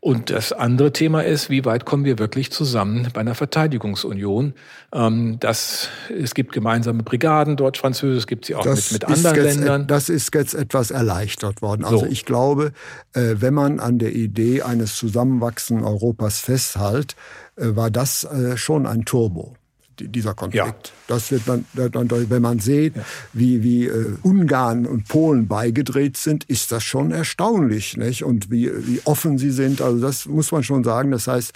Und 0.00 0.30
das 0.30 0.52
andere 0.52 0.92
Thema 0.92 1.20
ist, 1.22 1.50
wie 1.50 1.64
weit 1.64 1.84
kommen 1.84 2.04
wir 2.04 2.18
wirklich 2.18 2.50
zusammen 2.50 3.06
bei 3.14 3.20
einer 3.20 3.36
Verteidigungsunion? 3.36 4.54
Ähm, 4.92 5.36
das, 5.38 5.88
es 6.10 6.34
gibt 6.34 6.50
gemeinsame 6.50 7.04
Brigaden, 7.04 7.56
deutsch-französisch, 7.56 8.18
es 8.18 8.26
gibt 8.26 8.46
sie 8.46 8.56
auch 8.56 8.64
das 8.64 8.90
mit, 8.90 9.08
mit 9.08 9.16
anderen 9.16 9.36
jetzt, 9.36 9.56
Ländern. 9.56 9.86
Das 9.86 10.08
ist 10.08 10.34
jetzt 10.34 10.54
etwas 10.54 10.90
erleichtert 10.90 11.62
worden. 11.62 11.84
Also 11.84 11.98
so. 11.98 12.06
ich 12.06 12.24
glaube, 12.24 12.72
äh, 13.12 13.36
wenn 13.38 13.54
man 13.54 13.78
an 13.78 14.00
der 14.00 14.12
Idee 14.16 14.62
eines 14.62 14.96
Zusammenwachsens 14.96 15.84
Europas 15.84 16.40
festhält, 16.40 17.14
äh, 17.54 17.76
war 17.76 17.92
das 17.92 18.24
äh, 18.24 18.56
schon 18.56 18.86
ein 18.86 19.04
Turbo 19.04 19.54
dieser 20.00 20.34
Konflikt. 20.34 20.64
Ja. 20.64 20.92
Das 21.08 21.30
wird 21.30 21.46
man, 21.46 21.64
wenn 21.72 22.42
man 22.42 22.58
sieht, 22.58 22.96
ja. 22.96 23.02
wie, 23.32 23.62
wie 23.62 23.86
äh, 23.86 24.16
Ungarn 24.22 24.86
und 24.86 25.08
Polen 25.08 25.48
beigedreht 25.48 26.16
sind, 26.16 26.44
ist 26.44 26.72
das 26.72 26.82
schon 26.84 27.10
erstaunlich, 27.10 27.96
nicht? 27.96 28.24
Und 28.24 28.50
wie, 28.50 28.70
wie 28.86 29.00
offen 29.04 29.38
sie 29.38 29.50
sind. 29.50 29.80
Also 29.80 30.00
das 30.00 30.26
muss 30.26 30.52
man 30.52 30.62
schon 30.62 30.84
sagen. 30.84 31.10
Das 31.10 31.26
heißt, 31.26 31.52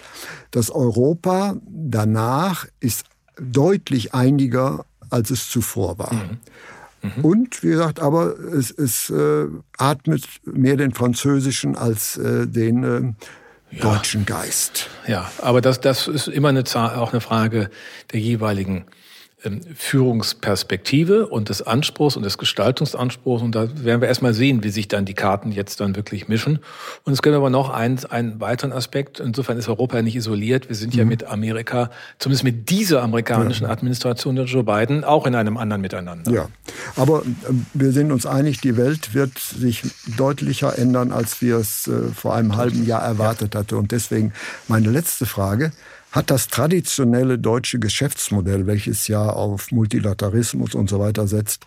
das 0.51 0.69
Europa 0.69 1.55
danach 1.67 2.67
ist 2.79 3.05
deutlich 3.39 4.13
einiger, 4.13 4.85
als 5.09 5.31
es 5.31 5.49
zuvor 5.49 5.97
war. 5.97 6.13
Mhm. 6.13 6.37
Mhm. 7.03 7.25
Und 7.25 7.63
wie 7.63 7.69
gesagt, 7.69 7.99
aber 7.99 8.37
es, 8.39 8.71
es 8.71 9.09
äh, 9.09 9.47
atmet 9.77 10.27
mehr 10.45 10.77
den 10.77 10.93
französischen 10.93 11.75
als 11.75 12.17
äh, 12.17 12.47
den 12.47 12.83
äh, 12.83 13.13
ja. 13.71 13.81
deutschen 13.81 14.25
Geist. 14.25 14.89
Ja, 15.07 15.31
aber 15.39 15.61
das, 15.61 15.79
das 15.79 16.07
ist 16.07 16.27
immer 16.27 16.49
eine, 16.49 16.63
auch 16.75 17.11
eine 17.11 17.21
Frage 17.21 17.69
der 18.11 18.19
jeweiligen 18.19 18.85
Führungsperspektive 19.75 21.25
und 21.27 21.49
des 21.49 21.63
Anspruchs 21.63 22.15
und 22.15 22.23
des 22.23 22.37
Gestaltungsanspruchs. 22.37 23.41
Und 23.41 23.55
da 23.55 23.67
werden 23.83 23.99
wir 23.99 24.07
erstmal 24.07 24.35
sehen, 24.35 24.63
wie 24.63 24.69
sich 24.69 24.87
dann 24.87 25.05
die 25.05 25.15
Karten 25.15 25.51
jetzt 25.51 25.79
dann 25.79 25.95
wirklich 25.95 26.27
mischen. 26.27 26.59
Und 27.05 27.13
es 27.13 27.23
gibt 27.23 27.35
aber 27.35 27.49
noch 27.49 27.71
einen, 27.71 28.05
einen 28.05 28.39
weiteren 28.39 28.71
Aspekt. 28.71 29.19
Insofern 29.19 29.57
ist 29.57 29.67
Europa 29.67 30.01
nicht 30.03 30.15
isoliert. 30.15 30.69
Wir 30.69 30.75
sind 30.75 30.93
mhm. 30.93 30.99
ja 30.99 31.05
mit 31.05 31.23
Amerika, 31.23 31.89
zumindest 32.19 32.43
mit 32.43 32.69
dieser 32.69 33.01
amerikanischen 33.01 33.63
ja. 33.63 33.71
Administration 33.71 34.35
der 34.35 34.45
Joe 34.45 34.63
Biden, 34.63 35.03
auch 35.03 35.25
in 35.25 35.33
einem 35.33 35.57
anderen 35.57 35.81
Miteinander. 35.81 36.31
Ja, 36.31 36.47
aber 36.95 37.23
ähm, 37.49 37.65
wir 37.73 37.91
sind 37.91 38.11
uns 38.11 38.27
einig, 38.27 38.61
die 38.61 38.77
Welt 38.77 39.15
wird 39.15 39.39
sich 39.39 39.81
deutlicher 40.17 40.77
ändern, 40.77 41.11
als 41.11 41.41
wir 41.41 41.57
es 41.57 41.87
äh, 41.87 42.09
vor 42.13 42.35
einem 42.35 42.57
halben 42.57 42.85
Jahr 42.85 43.01
erwartet 43.01 43.55
ja. 43.55 43.61
hatten. 43.61 43.75
Und 43.75 43.91
deswegen 43.91 44.33
meine 44.67 44.91
letzte 44.91 45.25
Frage. 45.25 45.71
Hat 46.11 46.29
das 46.29 46.49
traditionelle 46.49 47.39
deutsche 47.39 47.79
Geschäftsmodell, 47.79 48.67
welches 48.67 49.07
ja 49.07 49.29
auf 49.29 49.71
Multilateralismus 49.71 50.75
und 50.75 50.89
so 50.89 50.99
weiter 50.99 51.25
setzt, 51.25 51.65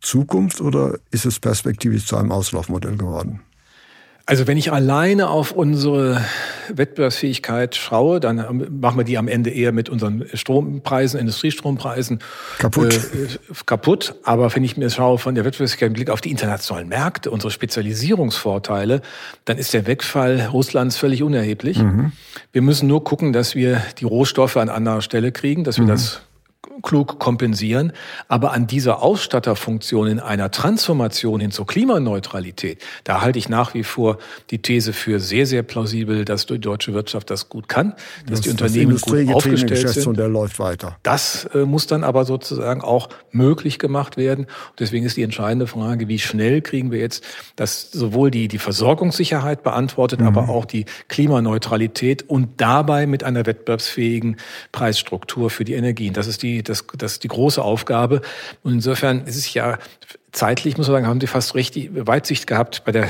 Zukunft 0.00 0.62
oder 0.62 0.98
ist 1.10 1.26
es 1.26 1.38
perspektivisch 1.38 2.06
zu 2.06 2.16
einem 2.16 2.32
Auslaufmodell 2.32 2.96
geworden? 2.96 3.40
Also 4.24 4.46
wenn 4.46 4.56
ich 4.56 4.72
alleine 4.72 5.30
auf 5.30 5.52
unsere 5.52 6.24
Wettbewerbsfähigkeit 6.68 7.74
schaue, 7.74 8.20
dann 8.20 8.68
machen 8.80 8.96
wir 8.96 9.04
die 9.04 9.18
am 9.18 9.26
Ende 9.26 9.50
eher 9.50 9.72
mit 9.72 9.88
unseren 9.88 10.24
Strompreisen, 10.32 11.18
Industriestrompreisen 11.18 12.20
kaputt. 12.58 12.94
Äh, 12.94 13.28
kaputt. 13.66 14.14
Aber 14.22 14.54
wenn 14.54 14.62
ich 14.62 14.76
mir 14.76 14.90
schaue 14.90 15.18
von 15.18 15.34
der 15.34 15.44
Wettbewerbsfähigkeit 15.44 15.88
im 15.88 15.94
Blick 15.94 16.10
auf 16.10 16.20
die 16.20 16.30
internationalen 16.30 16.88
Märkte, 16.88 17.30
unsere 17.30 17.50
Spezialisierungsvorteile, 17.50 19.02
dann 19.44 19.58
ist 19.58 19.74
der 19.74 19.86
Wegfall 19.86 20.48
Russlands 20.52 20.96
völlig 20.96 21.22
unerheblich. 21.22 21.78
Mhm. 21.78 22.12
Wir 22.52 22.62
müssen 22.62 22.86
nur 22.86 23.02
gucken, 23.02 23.32
dass 23.32 23.54
wir 23.56 23.82
die 23.98 24.04
Rohstoffe 24.04 24.56
an 24.56 24.68
anderer 24.68 25.02
Stelle 25.02 25.32
kriegen, 25.32 25.64
dass 25.64 25.78
wir 25.78 25.84
mhm. 25.84 25.88
das 25.88 26.20
klug 26.80 27.18
kompensieren. 27.18 27.92
Aber 28.28 28.52
an 28.52 28.66
dieser 28.66 29.02
Ausstatterfunktion 29.02 30.06
in 30.06 30.20
einer 30.20 30.50
Transformation 30.50 31.40
hin 31.40 31.50
zur 31.50 31.66
Klimaneutralität, 31.66 32.82
da 33.04 33.20
halte 33.20 33.38
ich 33.38 33.48
nach 33.48 33.74
wie 33.74 33.84
vor 33.84 34.18
die 34.50 34.60
These 34.60 34.92
für 34.92 35.20
sehr, 35.20 35.46
sehr 35.46 35.62
plausibel, 35.62 36.24
dass 36.24 36.46
die 36.46 36.58
deutsche 36.58 36.94
Wirtschaft 36.94 37.30
das 37.30 37.48
gut 37.48 37.68
kann, 37.68 37.94
dass 38.26 38.38
das, 38.38 38.40
die 38.40 38.50
Unternehmen 38.50 38.92
das 38.92 39.02
gut 39.02 39.28
aufgestellt 39.34 39.88
sind. 39.88 40.06
Und 40.06 40.18
der 40.18 40.28
läuft 40.28 40.58
weiter. 40.58 40.96
Das 41.02 41.44
äh, 41.54 41.64
muss 41.64 41.86
dann 41.86 42.04
aber 42.04 42.24
sozusagen 42.24 42.80
auch 42.80 43.08
möglich 43.30 43.78
gemacht 43.78 44.16
werden. 44.16 44.44
Und 44.44 44.80
deswegen 44.80 45.04
ist 45.04 45.16
die 45.16 45.22
entscheidende 45.22 45.66
Frage, 45.66 46.08
wie 46.08 46.18
schnell 46.18 46.62
kriegen 46.62 46.90
wir 46.90 47.00
jetzt, 47.00 47.24
dass 47.56 47.90
sowohl 47.90 48.30
die, 48.30 48.48
die 48.48 48.58
Versorgungssicherheit 48.58 49.62
beantwortet, 49.62 50.20
mhm. 50.20 50.26
aber 50.28 50.48
auch 50.48 50.64
die 50.64 50.86
Klimaneutralität 51.08 52.28
und 52.28 52.60
dabei 52.60 53.06
mit 53.06 53.24
einer 53.24 53.44
wettbewerbsfähigen 53.46 54.36
Preisstruktur 54.70 55.50
für 55.50 55.64
die 55.64 55.74
Energien. 55.74 56.12
Das 56.12 56.26
ist 56.26 56.42
die 56.42 56.61
das, 56.68 56.84
das 56.96 57.12
ist 57.12 57.24
die 57.24 57.28
große 57.28 57.62
Aufgabe. 57.62 58.20
Und 58.62 58.72
insofern 58.72 59.26
ist 59.26 59.36
es 59.36 59.52
ja 59.54 59.78
zeitlich, 60.32 60.78
muss 60.78 60.88
man 60.88 60.96
sagen, 60.96 61.06
haben 61.06 61.20
Sie 61.20 61.26
fast 61.26 61.54
richtig 61.54 61.90
Weitsicht 61.92 62.46
gehabt 62.46 62.84
bei 62.84 62.92
der 62.92 63.08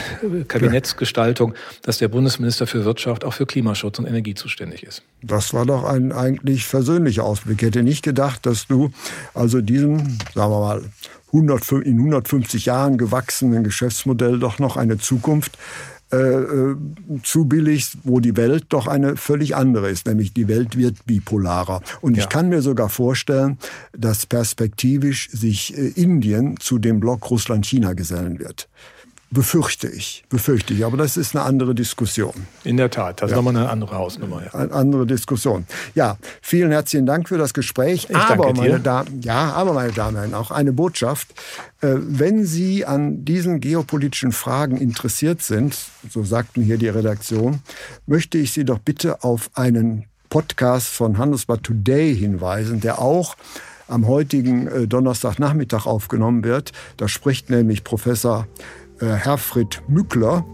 Kabinettsgestaltung, 0.49 1.55
dass 1.83 1.99
der 1.99 2.09
Bundesminister 2.09 2.67
für 2.67 2.85
Wirtschaft 2.85 3.25
auch 3.25 3.33
für 3.33 3.47
Klimaschutz 3.47 3.99
und 3.99 4.07
Energie 4.07 4.35
zuständig 4.35 4.83
ist. 4.83 5.03
Das 5.23 5.55
war 5.55 5.65
doch 5.65 5.85
ein 5.85 6.13
eigentlich 6.13 6.67
versöhnlicher 6.67 7.25
Ausblick. 7.25 7.63
Ich 7.63 7.69
hätte 7.69 7.83
nicht 7.83 8.03
gedacht, 8.03 8.45
dass 8.45 8.67
du 8.67 8.91
also 9.35 9.61
diesem, 9.61 10.19
sagen 10.35 10.51
wir 10.53 10.61
mal, 10.61 10.83
100, 11.29 11.73
in 11.73 11.99
150 11.99 12.67
Jahren 12.67 12.99
gewachsenen 12.99 13.65
Geschäftsmodell 13.65 14.39
doch 14.39 14.59
noch 14.59 14.77
eine 14.77 14.99
Zukunft 14.99 15.57
äh, 16.13 16.17
äh, 16.17 16.77
zu 17.23 17.47
billig, 17.47 17.89
wo 18.05 18.21
die 18.21 18.37
Welt 18.37 18.67
doch 18.69 18.87
eine 18.87 19.17
völlig 19.17 19.57
andere 19.57 19.89
ist, 19.89 20.07
nämlich 20.07 20.35
die 20.35 20.47
Welt 20.47 20.77
wird 20.77 21.07
bipolarer. 21.07 21.81
Und 22.03 22.17
ja. 22.17 22.23
ich 22.23 22.29
kann 22.29 22.51
mir 22.51 22.61
sogar 22.61 22.91
vorstellen, 22.91 23.59
dass 23.97 24.27
perspektivisch 24.27 25.31
sich 25.31 25.77
äh, 25.77 25.89
Indien 25.89 26.59
zu 26.61 26.79
dem 26.79 27.01
Block 27.01 27.31
Russland-China 27.31 27.95
gesellen 27.95 28.39
wird. 28.39 28.69
Befürchte 29.33 29.89
ich, 29.89 30.25
befürchte 30.29 30.75
ich. 30.75 30.85
Aber 30.85 30.99
das 30.99 31.17
ist 31.17 31.35
eine 31.35 31.43
andere 31.43 31.75
Diskussion. 31.75 32.35
In 32.65 32.77
der 32.77 32.91
Tat, 32.91 33.23
das 33.23 33.31
ja. 33.31 33.37
ist 33.37 33.43
nochmal 33.43 33.57
eine 33.57 33.71
andere 33.71 33.97
Hausnummer. 33.97 34.43
Ja. 34.45 34.53
Eine 34.53 34.73
andere 34.73 35.07
Diskussion. 35.07 35.65
Ja, 35.95 36.19
vielen 36.43 36.71
herzlichen 36.71 37.07
Dank 37.07 37.31
für 37.31 37.39
das 37.39 37.55
Gespräch. 37.55 38.09
Ich 38.11 38.17
aber, 38.17 38.53
meine 38.53 38.79
Damen, 38.79 39.23
ja, 39.23 39.53
aber 39.53 39.73
meine 39.73 39.93
Damen 39.93 40.35
auch 40.35 40.51
eine 40.51 40.75
Botschaft. 40.75 41.29
Äh, 41.81 41.95
wenn 41.97 42.45
Sie 42.45 42.85
an 42.85 43.25
diesen 43.25 43.61
geopolitischen 43.61 44.33
Fragen 44.33 44.77
interessiert 44.77 45.41
sind, 45.41 45.79
so 46.11 46.25
sagten 46.25 46.63
hier 46.63 46.77
die 46.77 46.89
Redaktion, 46.89 47.61
möchte 48.07 48.37
ich 48.37 48.53
Sie 48.53 48.67
doch 48.67 48.81
bitte 48.81 49.25
auf 49.25 49.49
einen 49.55 50.05
Podcast 50.29 50.89
von 50.89 51.17
Handelsblatt 51.17 51.63
Today 51.63 52.15
hinweisen, 52.15 52.81
der 52.81 52.99
auch 52.99 53.35
am 53.89 54.07
heutigen 54.07 54.67
äh, 54.67 54.87
Donnerstagnachmittag 54.87 55.87
aufgenommen 55.87 56.45
wird. 56.45 56.73
Da 56.97 57.09
spricht 57.09 57.51
nämlich 57.51 57.85
Professor 57.85 58.47
Herfried 59.03 59.83
Mückler 59.89 60.45